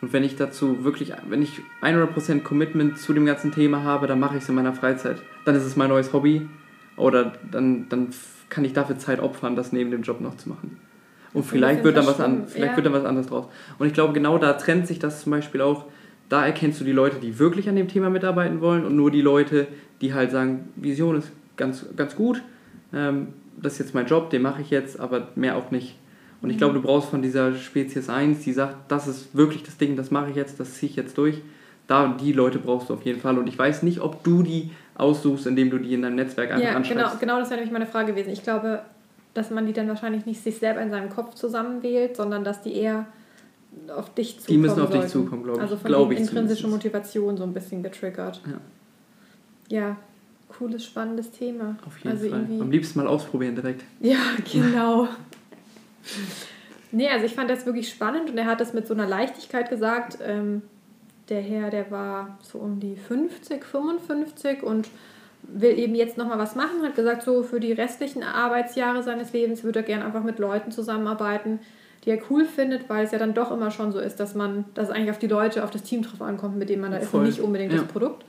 Und 0.01 0.13
wenn 0.13 0.23
ich 0.23 0.37
dazu 0.37 0.85
wirklich, 0.85 1.13
wenn 1.29 1.43
ich 1.43 1.61
100% 1.83 2.43
Commitment 2.43 2.99
zu 2.99 3.13
dem 3.13 3.27
ganzen 3.27 3.53
Thema 3.53 3.83
habe, 3.83 4.07
dann 4.07 4.21
mache 4.21 4.37
ich 4.37 4.43
es 4.43 4.49
in 4.49 4.55
meiner 4.55 4.73
Freizeit. 4.73 5.23
Dann 5.45 5.55
ist 5.55 5.65
es 5.65 5.77
mein 5.77 5.89
neues 5.89 6.13
Hobby 6.13 6.49
oder 6.97 7.33
dann, 7.51 7.89
dann 7.89 8.09
kann 8.49 8.65
ich 8.65 8.73
dafür 8.73 8.99
Zeit 8.99 9.21
opfern, 9.21 9.57
das 9.57 9.73
neben 9.73 9.91
dem 9.91 10.03
Job 10.03 10.21
noch 10.21 10.37
zu 10.37 10.49
machen. 10.49 10.79
Und 11.35 11.45
vielleicht 11.45 11.85
wird 11.85 11.97
dann 11.97 12.07
was 12.07 12.21
an, 12.21 12.47
vielleicht 12.47 12.71
ja. 12.71 12.77
wird 12.77 12.87
dann 12.87 12.93
was 12.93 13.05
anderes 13.05 13.27
draus. 13.27 13.47
Und 13.79 13.87
ich 13.87 13.93
glaube, 13.93 14.13
genau 14.13 14.39
da 14.39 14.55
trennt 14.55 14.87
sich 14.87 14.99
das 14.99 15.23
zum 15.23 15.33
Beispiel 15.33 15.61
auch 15.61 15.85
da 16.29 16.45
erkennst 16.45 16.81
du 16.81 16.85
die 16.85 16.93
Leute, 16.93 17.17
die 17.21 17.39
wirklich 17.39 17.69
an 17.69 17.77
dem 17.77 17.89
Thema 17.89 18.11
mitarbeiten 18.11 18.61
wollen 18.61 18.85
und 18.85 18.97
nur 18.97 19.11
die 19.11 19.23
Leute, 19.23 19.67
die 20.01 20.15
halt 20.15 20.31
sagen, 20.31 20.69
Vision 20.77 21.17
ist 21.17 21.33
ganz, 21.57 21.87
ganz 21.97 22.15
gut, 22.15 22.43
ähm, 22.93 23.29
das 23.61 23.75
ist 23.75 23.79
jetzt 23.79 23.95
mein 23.95 24.07
Job, 24.07 24.31
den 24.31 24.43
mache 24.43 24.63
ich 24.63 24.71
jetzt, 24.71 25.01
aber 25.01 25.29
mehr 25.35 25.57
auch 25.57 25.71
nicht. 25.71 25.97
Und 26.41 26.51
ich 26.51 26.57
mhm. 26.57 26.59
glaube, 26.59 26.75
du 26.75 26.83
brauchst 26.83 27.11
von 27.11 27.23
dieser 27.23 27.55
Spezies 27.55 28.09
1, 28.09 28.45
die 28.45 28.53
sagt, 28.53 28.91
das 28.91 29.09
ist 29.09 29.35
wirklich 29.35 29.63
das 29.63 29.77
Ding, 29.77 29.97
das 29.97 30.11
mache 30.11 30.31
ich 30.31 30.37
jetzt, 30.37 30.61
das 30.61 30.75
ziehe 30.75 30.91
ich 30.91 30.97
jetzt 30.97 31.19
durch. 31.19 31.43
Da 31.87 32.07
die 32.21 32.33
Leute 32.33 32.59
brauchst 32.59 32.91
du 32.91 32.95
auf 32.95 33.03
jeden 33.03 33.21
Fall. 33.21 33.39
Und 33.39 33.49
ich 33.49 33.59
weiß 33.59 33.83
nicht, 33.83 34.01
ob 34.01 34.23
du 34.23 34.43
die 34.43 34.71
aussuchst, 34.95 35.47
indem 35.47 35.71
du 35.71 35.79
die 35.79 35.95
in 35.95 36.03
deinem 36.03 36.17
Netzwerk 36.17 36.51
einfach 36.51 36.65
ja, 36.65 36.77
anschreibst. 36.77 37.03
Genau, 37.03 37.19
genau 37.19 37.39
das 37.39 37.51
wäre 37.51 37.61
nämlich 37.61 37.73
meine 37.73 37.87
Frage 37.87 38.13
gewesen. 38.13 38.31
Ich 38.31 38.43
glaube, 38.43 38.83
dass 39.35 39.51
man 39.51 39.67
die 39.67 39.73
dann 39.73 39.89
wahrscheinlich 39.89 40.27
nicht 40.27 40.43
sich 40.43 40.59
selber 40.59 40.81
in 40.83 40.91
seinem 40.91 41.09
Kopf 41.09 41.35
zusammenwählt, 41.35 42.17
sondern 42.17 42.45
dass 42.45 42.63
die 42.63 42.75
eher 42.75 43.07
auf 43.97 44.13
dich 44.15 44.41
zukommen. 44.41 44.47
Die 44.49 44.59
müssen 44.59 44.81
auf 44.81 44.89
sollten. 44.89 45.03
dich 45.03 45.11
zukommen, 45.11 45.43
glaube 45.45 45.59
ich. 45.59 45.63
Also 45.63 45.77
von 45.77 45.87
glaub 45.87 46.13
intrinsische 46.13 46.69
Motivation 46.69 47.37
so 47.37 47.45
ein 47.45 47.55
bisschen 47.55 47.83
getriggert. 47.83 48.41
Ja. 49.71 49.79
ja, 49.79 49.97
cooles, 50.49 50.85
spannendes 50.85 51.31
Thema. 51.31 51.77
Auf 51.87 51.97
jeden 51.99 52.11
also 52.11 52.29
Fall. 52.29 52.47
Am 52.61 52.71
liebsten 52.71 52.99
mal 52.99 53.07
ausprobieren 53.07 53.55
direkt. 53.55 53.85
Ja, 54.01 54.19
genau. 54.53 55.09
Nee, 56.93 57.09
also 57.09 57.27
ich 57.27 57.35
fand 57.35 57.51
das 57.51 57.67
wirklich 57.67 57.89
spannend 57.89 58.31
und 58.31 58.39
er 58.39 58.47
hat 58.47 58.61
das 58.61 58.73
mit 58.73 58.87
so 58.87 58.95
einer 58.95 59.07
Leichtigkeit 59.07 59.71
gesagt. 59.71 60.19
Ähm, 60.23 60.63
der 61.29 61.43
Herr, 61.43 61.71
der 61.71 61.91
war 61.91 62.39
so 62.43 62.59
um 62.59 62.81
die 62.81 62.97
50, 62.97 63.65
55 63.65 64.63
und 64.63 64.89
will 65.43 65.79
eben 65.79 65.95
jetzt 65.95 66.19
nochmal 66.19 66.39
was 66.39 66.55
machen, 66.55 66.83
hat 66.83 66.95
gesagt, 66.95 67.23
so 67.23 67.43
für 67.43 67.61
die 67.61 67.73
restlichen 67.73 68.23
Arbeitsjahre 68.23 69.03
seines 69.03 69.33
Lebens 69.33 69.63
würde 69.63 69.81
er 69.81 69.85
gerne 69.85 70.05
einfach 70.05 70.23
mit 70.23 70.39
Leuten 70.39 70.73
zusammenarbeiten, 70.73 71.61
die 72.05 72.11
er 72.11 72.19
cool 72.31 72.45
findet, 72.45 72.89
weil 72.89 73.05
es 73.05 73.13
ja 73.13 73.19
dann 73.19 73.35
doch 73.35 73.51
immer 73.51 73.71
schon 73.71 73.93
so 73.93 73.99
ist, 73.99 74.21
dass 74.21 74.35
man, 74.35 74.65
dass 74.75 74.89
es 74.89 74.95
eigentlich 74.95 75.11
auf 75.11 75.19
die 75.19 75.27
Leute, 75.27 75.65
auf 75.65 75.71
das 75.71 75.83
Team 75.83 76.03
drauf 76.03 76.23
ankommt, 76.23 76.57
mit 76.57 76.69
dem 76.69 76.81
man 76.81 76.93
da 76.93 76.99
ist 76.99 77.13
und 77.13 77.25
nicht 77.25 77.41
unbedingt 77.41 77.73
ja. 77.73 77.79
das 77.81 77.89
Produkt. 77.89 78.25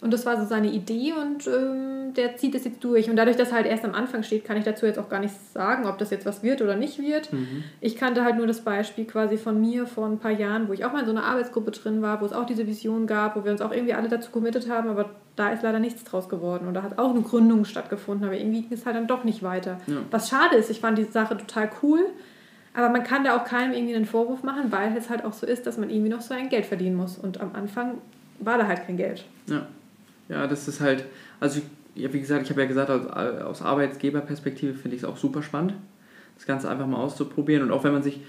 Und 0.00 0.12
das 0.14 0.24
war 0.24 0.38
so 0.38 0.46
seine 0.46 0.70
Idee 0.70 1.12
und 1.12 1.46
ähm, 1.46 2.14
der 2.14 2.36
zieht 2.36 2.54
es 2.54 2.64
jetzt 2.64 2.82
durch. 2.82 3.10
Und 3.10 3.16
dadurch, 3.16 3.36
dass 3.36 3.50
er 3.50 3.56
halt 3.56 3.66
erst 3.66 3.84
am 3.84 3.94
Anfang 3.94 4.22
steht, 4.22 4.44
kann 4.44 4.56
ich 4.56 4.64
dazu 4.64 4.86
jetzt 4.86 4.98
auch 4.98 5.10
gar 5.10 5.20
nicht 5.20 5.34
sagen, 5.52 5.86
ob 5.86 5.98
das 5.98 6.10
jetzt 6.10 6.24
was 6.24 6.42
wird 6.42 6.62
oder 6.62 6.74
nicht 6.74 6.98
wird. 6.98 7.32
Mhm. 7.32 7.64
Ich 7.82 7.96
kannte 7.96 8.24
halt 8.24 8.36
nur 8.36 8.46
das 8.46 8.62
Beispiel 8.62 9.04
quasi 9.04 9.36
von 9.36 9.60
mir 9.60 9.86
vor 9.86 10.06
ein 10.06 10.18
paar 10.18 10.30
Jahren, 10.30 10.68
wo 10.68 10.72
ich 10.72 10.86
auch 10.86 10.92
mal 10.92 11.00
in 11.00 11.06
so 11.06 11.12
einer 11.12 11.24
Arbeitsgruppe 11.24 11.70
drin 11.72 12.00
war, 12.00 12.20
wo 12.22 12.24
es 12.24 12.32
auch 12.32 12.46
diese 12.46 12.66
Vision 12.66 13.06
gab, 13.06 13.36
wo 13.36 13.44
wir 13.44 13.52
uns 13.52 13.60
auch 13.60 13.72
irgendwie 13.72 13.92
alle 13.92 14.08
dazu 14.08 14.30
committed 14.30 14.70
haben, 14.70 14.88
aber 14.88 15.10
da 15.36 15.50
ist 15.50 15.62
leider 15.62 15.78
nichts 15.78 16.02
draus 16.04 16.30
geworden. 16.30 16.66
Und 16.66 16.74
da 16.74 16.82
hat 16.82 16.98
auch 16.98 17.10
eine 17.10 17.20
Gründung 17.20 17.66
stattgefunden, 17.66 18.26
aber 18.26 18.36
irgendwie 18.36 18.62
ging 18.62 18.72
es 18.72 18.86
halt 18.86 18.96
dann 18.96 19.06
doch 19.06 19.24
nicht 19.24 19.42
weiter. 19.42 19.78
Ja. 19.86 19.96
Was 20.10 20.30
schade 20.30 20.56
ist, 20.56 20.70
ich 20.70 20.80
fand 20.80 20.96
die 20.96 21.04
Sache 21.04 21.36
total 21.36 21.70
cool. 21.82 22.00
Aber 22.72 22.88
man 22.88 23.02
kann 23.02 23.24
da 23.24 23.36
auch 23.36 23.44
keinem 23.44 23.72
irgendwie 23.72 23.96
einen 23.96 24.06
Vorwurf 24.06 24.44
machen, 24.44 24.70
weil 24.70 24.96
es 24.96 25.10
halt 25.10 25.24
auch 25.24 25.32
so 25.32 25.44
ist, 25.44 25.66
dass 25.66 25.76
man 25.76 25.90
irgendwie 25.90 26.08
noch 26.08 26.20
so 26.20 26.34
ein 26.34 26.48
Geld 26.48 26.66
verdienen 26.66 26.94
muss. 26.94 27.18
Und 27.18 27.40
am 27.40 27.50
Anfang 27.54 27.98
war 28.38 28.58
da 28.58 28.66
halt 28.68 28.86
kein 28.86 28.96
Geld. 28.96 29.24
Ja, 29.48 29.66
ja 30.30 30.46
das 30.46 30.68
ist 30.68 30.80
halt, 30.80 31.04
also 31.40 31.60
ja, 31.94 32.12
wie 32.12 32.20
gesagt, 32.20 32.44
ich 32.44 32.50
habe 32.50 32.62
ja 32.62 32.66
gesagt, 32.66 32.90
aus, 32.90 33.06
aus 33.06 33.62
Arbeitsgeberperspektive 33.62 34.74
finde 34.74 34.96
ich 34.96 35.02
es 35.02 35.08
auch 35.08 35.16
super 35.16 35.42
spannend, 35.42 35.74
das 36.36 36.46
Ganze 36.46 36.70
einfach 36.70 36.86
mal 36.86 36.98
auszuprobieren. 36.98 37.64
Und 37.64 37.72
auch 37.72 37.84
wenn 37.84 37.92
man 37.92 38.02
sich 38.02 38.20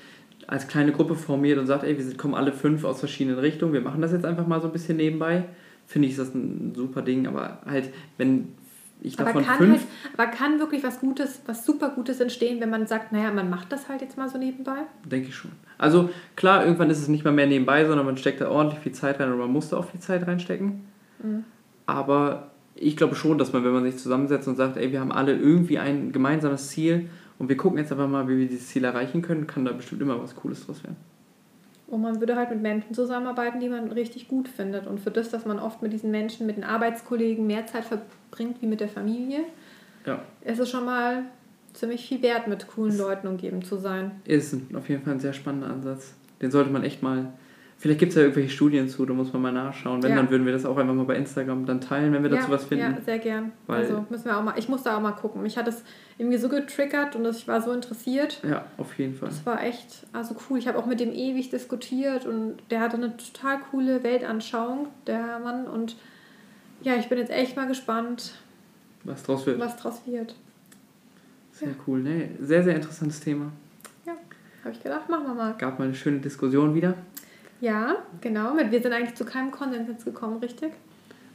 als 0.47 0.67
kleine 0.67 0.91
Gruppe 0.91 1.15
formiert 1.15 1.59
und 1.59 1.67
sagt, 1.67 1.83
ey, 1.83 1.97
wir 1.97 2.17
kommen 2.17 2.33
alle 2.33 2.51
fünf 2.51 2.83
aus 2.83 2.99
verschiedenen 2.99 3.39
Richtungen, 3.39 3.73
wir 3.73 3.81
machen 3.81 4.01
das 4.01 4.11
jetzt 4.11 4.25
einfach 4.25 4.47
mal 4.47 4.59
so 4.59 4.67
ein 4.67 4.73
bisschen 4.73 4.97
nebenbei, 4.97 5.45
finde 5.85 6.07
ich 6.07 6.15
das 6.15 6.33
ein 6.33 6.73
super 6.75 7.03
Ding. 7.03 7.27
Aber 7.27 7.59
halt, 7.65 7.89
wenn 8.17 8.49
ich 9.01 9.19
aber 9.19 9.25
davon 9.29 9.45
kann 9.45 9.57
fünf. 9.57 9.71
Halt, 9.77 9.87
aber 10.17 10.27
kann 10.27 10.59
wirklich 10.59 10.83
was 10.83 10.99
Gutes, 10.99 11.41
was 11.45 11.65
super 11.65 11.89
Gutes 11.89 12.19
entstehen, 12.19 12.59
wenn 12.59 12.69
man 12.69 12.87
sagt, 12.87 13.11
naja, 13.11 13.31
man 13.31 13.49
macht 13.49 13.71
das 13.71 13.89
halt 13.89 14.01
jetzt 14.01 14.17
mal 14.17 14.29
so 14.29 14.37
nebenbei? 14.37 14.77
Denke 15.05 15.29
ich 15.29 15.35
schon. 15.35 15.51
Also 15.77 16.09
klar, 16.35 16.63
irgendwann 16.65 16.89
ist 16.89 16.99
es 16.99 17.07
nicht 17.07 17.23
mal 17.23 17.31
mehr 17.31 17.47
nebenbei, 17.47 17.85
sondern 17.85 18.05
man 18.05 18.17
steckt 18.17 18.41
da 18.41 18.49
ordentlich 18.49 18.79
viel 18.79 18.91
Zeit 18.91 19.19
rein 19.19 19.31
und 19.31 19.39
man 19.39 19.51
muss 19.51 19.69
da 19.69 19.77
auch 19.77 19.85
viel 19.85 19.99
Zeit 19.99 20.27
reinstecken. 20.27 20.85
Mhm. 21.21 21.45
Aber 21.91 22.51
ich 22.75 22.95
glaube 22.95 23.15
schon, 23.15 23.37
dass 23.37 23.51
man, 23.53 23.63
wenn 23.63 23.73
man 23.73 23.83
sich 23.83 23.97
zusammensetzt 23.97 24.47
und 24.47 24.55
sagt, 24.55 24.77
ey, 24.77 24.91
wir 24.91 25.01
haben 25.01 25.11
alle 25.11 25.35
irgendwie 25.35 25.77
ein 25.77 26.11
gemeinsames 26.11 26.69
Ziel 26.69 27.09
und 27.37 27.49
wir 27.49 27.57
gucken 27.57 27.77
jetzt 27.79 27.91
einfach 27.91 28.07
mal, 28.07 28.27
wie 28.27 28.37
wir 28.37 28.47
dieses 28.47 28.69
Ziel 28.69 28.83
erreichen 28.85 29.21
können, 29.21 29.45
kann 29.45 29.65
da 29.65 29.73
bestimmt 29.73 30.01
immer 30.01 30.21
was 30.21 30.35
Cooles 30.35 30.65
draus 30.65 30.83
werden. 30.83 30.95
Und 31.87 32.01
man 32.01 32.21
würde 32.21 32.37
halt 32.37 32.49
mit 32.49 32.61
Menschen 32.61 32.93
zusammenarbeiten, 32.93 33.59
die 33.59 33.67
man 33.67 33.91
richtig 33.91 34.29
gut 34.29 34.47
findet. 34.47 34.87
Und 34.87 35.01
für 35.01 35.11
das, 35.11 35.29
dass 35.29 35.45
man 35.45 35.59
oft 35.59 35.81
mit 35.81 35.91
diesen 35.91 36.09
Menschen, 36.09 36.47
mit 36.47 36.55
den 36.55 36.63
Arbeitskollegen 36.63 37.45
mehr 37.45 37.65
Zeit 37.65 37.83
verbringt 37.83 38.61
wie 38.61 38.67
mit 38.67 38.79
der 38.79 38.87
Familie, 38.87 39.39
ja. 40.05 40.21
ist 40.45 40.59
es 40.59 40.69
schon 40.69 40.85
mal 40.85 41.23
ziemlich 41.73 42.07
viel 42.07 42.21
wert, 42.21 42.47
mit 42.47 42.67
coolen 42.67 42.97
Leuten 42.97 43.27
umgeben 43.27 43.61
zu 43.61 43.75
sein. 43.75 44.11
Ist 44.23 44.55
auf 44.73 44.87
jeden 44.87 45.03
Fall 45.03 45.13
ein 45.13 45.19
sehr 45.19 45.33
spannender 45.33 45.67
Ansatz. 45.67 46.13
Den 46.41 46.49
sollte 46.49 46.69
man 46.69 46.83
echt 46.83 47.03
mal 47.03 47.33
Vielleicht 47.81 47.99
gibt 47.99 48.11
es 48.11 48.15
ja 48.15 48.21
irgendwelche 48.21 48.51
Studien 48.51 48.87
zu, 48.87 49.03
da 49.07 49.13
muss 49.15 49.33
man 49.33 49.41
mal 49.41 49.51
nachschauen. 49.51 50.03
Wenn, 50.03 50.11
ja. 50.11 50.17
dann 50.17 50.29
würden 50.29 50.45
wir 50.45 50.53
das 50.53 50.67
auch 50.67 50.77
einfach 50.77 50.93
mal 50.93 51.05
bei 51.05 51.15
Instagram 51.15 51.65
dann 51.65 51.81
teilen, 51.81 52.13
wenn 52.13 52.21
wir 52.21 52.29
dazu 52.29 52.51
was 52.51 52.65
finden. 52.65 52.93
Ja, 52.93 53.01
sehr 53.03 53.17
gern. 53.17 53.53
Weil 53.65 53.81
also 53.81 54.05
müssen 54.07 54.25
wir 54.25 54.37
auch 54.37 54.43
mal, 54.43 54.53
ich 54.55 54.69
muss 54.69 54.83
da 54.83 54.95
auch 54.95 55.01
mal 55.01 55.13
gucken. 55.13 55.41
Mich 55.41 55.57
hat 55.57 55.65
das 55.65 55.83
irgendwie 56.19 56.37
so 56.37 56.47
getriggert 56.47 57.15
und 57.15 57.25
ich 57.25 57.47
war 57.47 57.59
so 57.59 57.71
interessiert. 57.71 58.39
Ja, 58.47 58.65
auf 58.77 58.99
jeden 58.99 59.15
Fall. 59.15 59.29
Das 59.29 59.43
war 59.47 59.63
echt, 59.63 60.05
also 60.13 60.35
cool. 60.47 60.59
Ich 60.59 60.67
habe 60.67 60.77
auch 60.77 60.85
mit 60.85 60.99
dem 60.99 61.11
ewig 61.11 61.49
diskutiert 61.49 62.27
und 62.27 62.57
der 62.69 62.81
hatte 62.81 62.97
eine 62.97 63.17
total 63.17 63.57
coole 63.71 64.03
Weltanschauung, 64.03 64.89
der 65.07 65.39
Mann. 65.39 65.65
Und 65.65 65.95
ja, 66.83 66.97
ich 66.97 67.09
bin 67.09 67.17
jetzt 67.17 67.31
echt 67.31 67.55
mal 67.55 67.67
gespannt, 67.67 68.35
was 69.05 69.23
draus 69.23 69.47
wird. 69.47 69.59
Was 69.59 69.77
draus 69.77 70.03
wird. 70.05 70.35
Sehr 71.51 71.69
ja. 71.69 71.75
cool, 71.87 72.03
ne? 72.03 72.29
Sehr, 72.41 72.63
sehr 72.63 72.75
interessantes 72.75 73.21
Thema. 73.21 73.51
Ja, 74.05 74.13
habe 74.63 74.71
ich 74.71 74.83
gedacht, 74.83 75.09
machen 75.09 75.25
wir 75.25 75.33
mal. 75.33 75.55
Gab 75.57 75.79
mal 75.79 75.85
eine 75.85 75.95
schöne 75.95 76.19
Diskussion 76.19 76.75
wieder. 76.75 76.93
Ja, 77.61 77.97
genau. 78.19 78.55
Wir 78.57 78.81
sind 78.81 78.91
eigentlich 78.91 79.15
zu 79.15 79.23
keinem 79.23 79.51
Konsens 79.51 79.87
jetzt 79.87 80.03
gekommen, 80.03 80.39
richtig? 80.39 80.71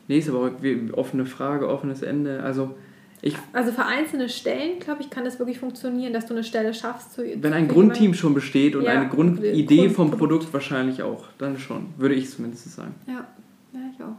Nee, 0.09 0.19
ist 0.19 0.29
aber 0.29 0.53
offene 0.93 1.25
Frage, 1.25 1.69
offenes 1.69 2.03
Ende. 2.03 2.43
Also, 2.43 2.77
ich 3.23 3.37
also 3.53 3.73
für 3.73 3.85
einzelne 3.87 4.29
Stellen, 4.29 4.79
glaube 4.79 5.03
ich, 5.03 5.11
kann 5.11 5.25
das 5.25 5.39
wirklich 5.39 5.59
funktionieren, 5.59 6.12
dass 6.12 6.27
du 6.27 6.35
eine 6.35 6.45
Stelle 6.45 6.75
schaffst. 6.75 7.15
Zu, 7.15 7.23
wenn 7.23 7.53
ein 7.53 7.69
Grundteam 7.69 8.12
schon 8.12 8.35
besteht 8.35 8.77
und 8.77 8.83
ja, 8.83 8.91
eine 8.91 9.09
Grundidee 9.09 9.77
Grund 9.77 9.93
vom 9.93 10.11
Produkt 10.11 10.53
wahrscheinlich 10.53 11.03
auch, 11.03 11.29
dann 11.39 11.59
schon, 11.59 11.95
würde 11.97 12.15
ich 12.15 12.31
zumindest 12.31 12.71
sagen. 12.73 12.95
Ja, 13.07 13.27
ja 13.73 13.81
ich 13.95 14.03
auch. 14.03 14.17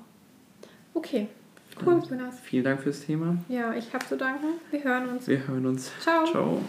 Okay. 0.94 1.28
Cool, 1.86 2.02
Jonas. 2.10 2.40
Vielen 2.40 2.64
Dank 2.64 2.82
fürs 2.82 3.06
Thema. 3.06 3.38
Ja, 3.50 3.74
ich 3.74 3.94
habe 3.94 4.04
zu 4.06 4.18
danken. 4.18 4.48
Wir 4.72 4.84
hören 4.84 5.10
uns. 5.10 5.28
Wir 5.28 5.48
hören 5.48 5.66
uns. 5.66 5.92
Ciao. 6.02 6.26
Ciao. 6.26 6.62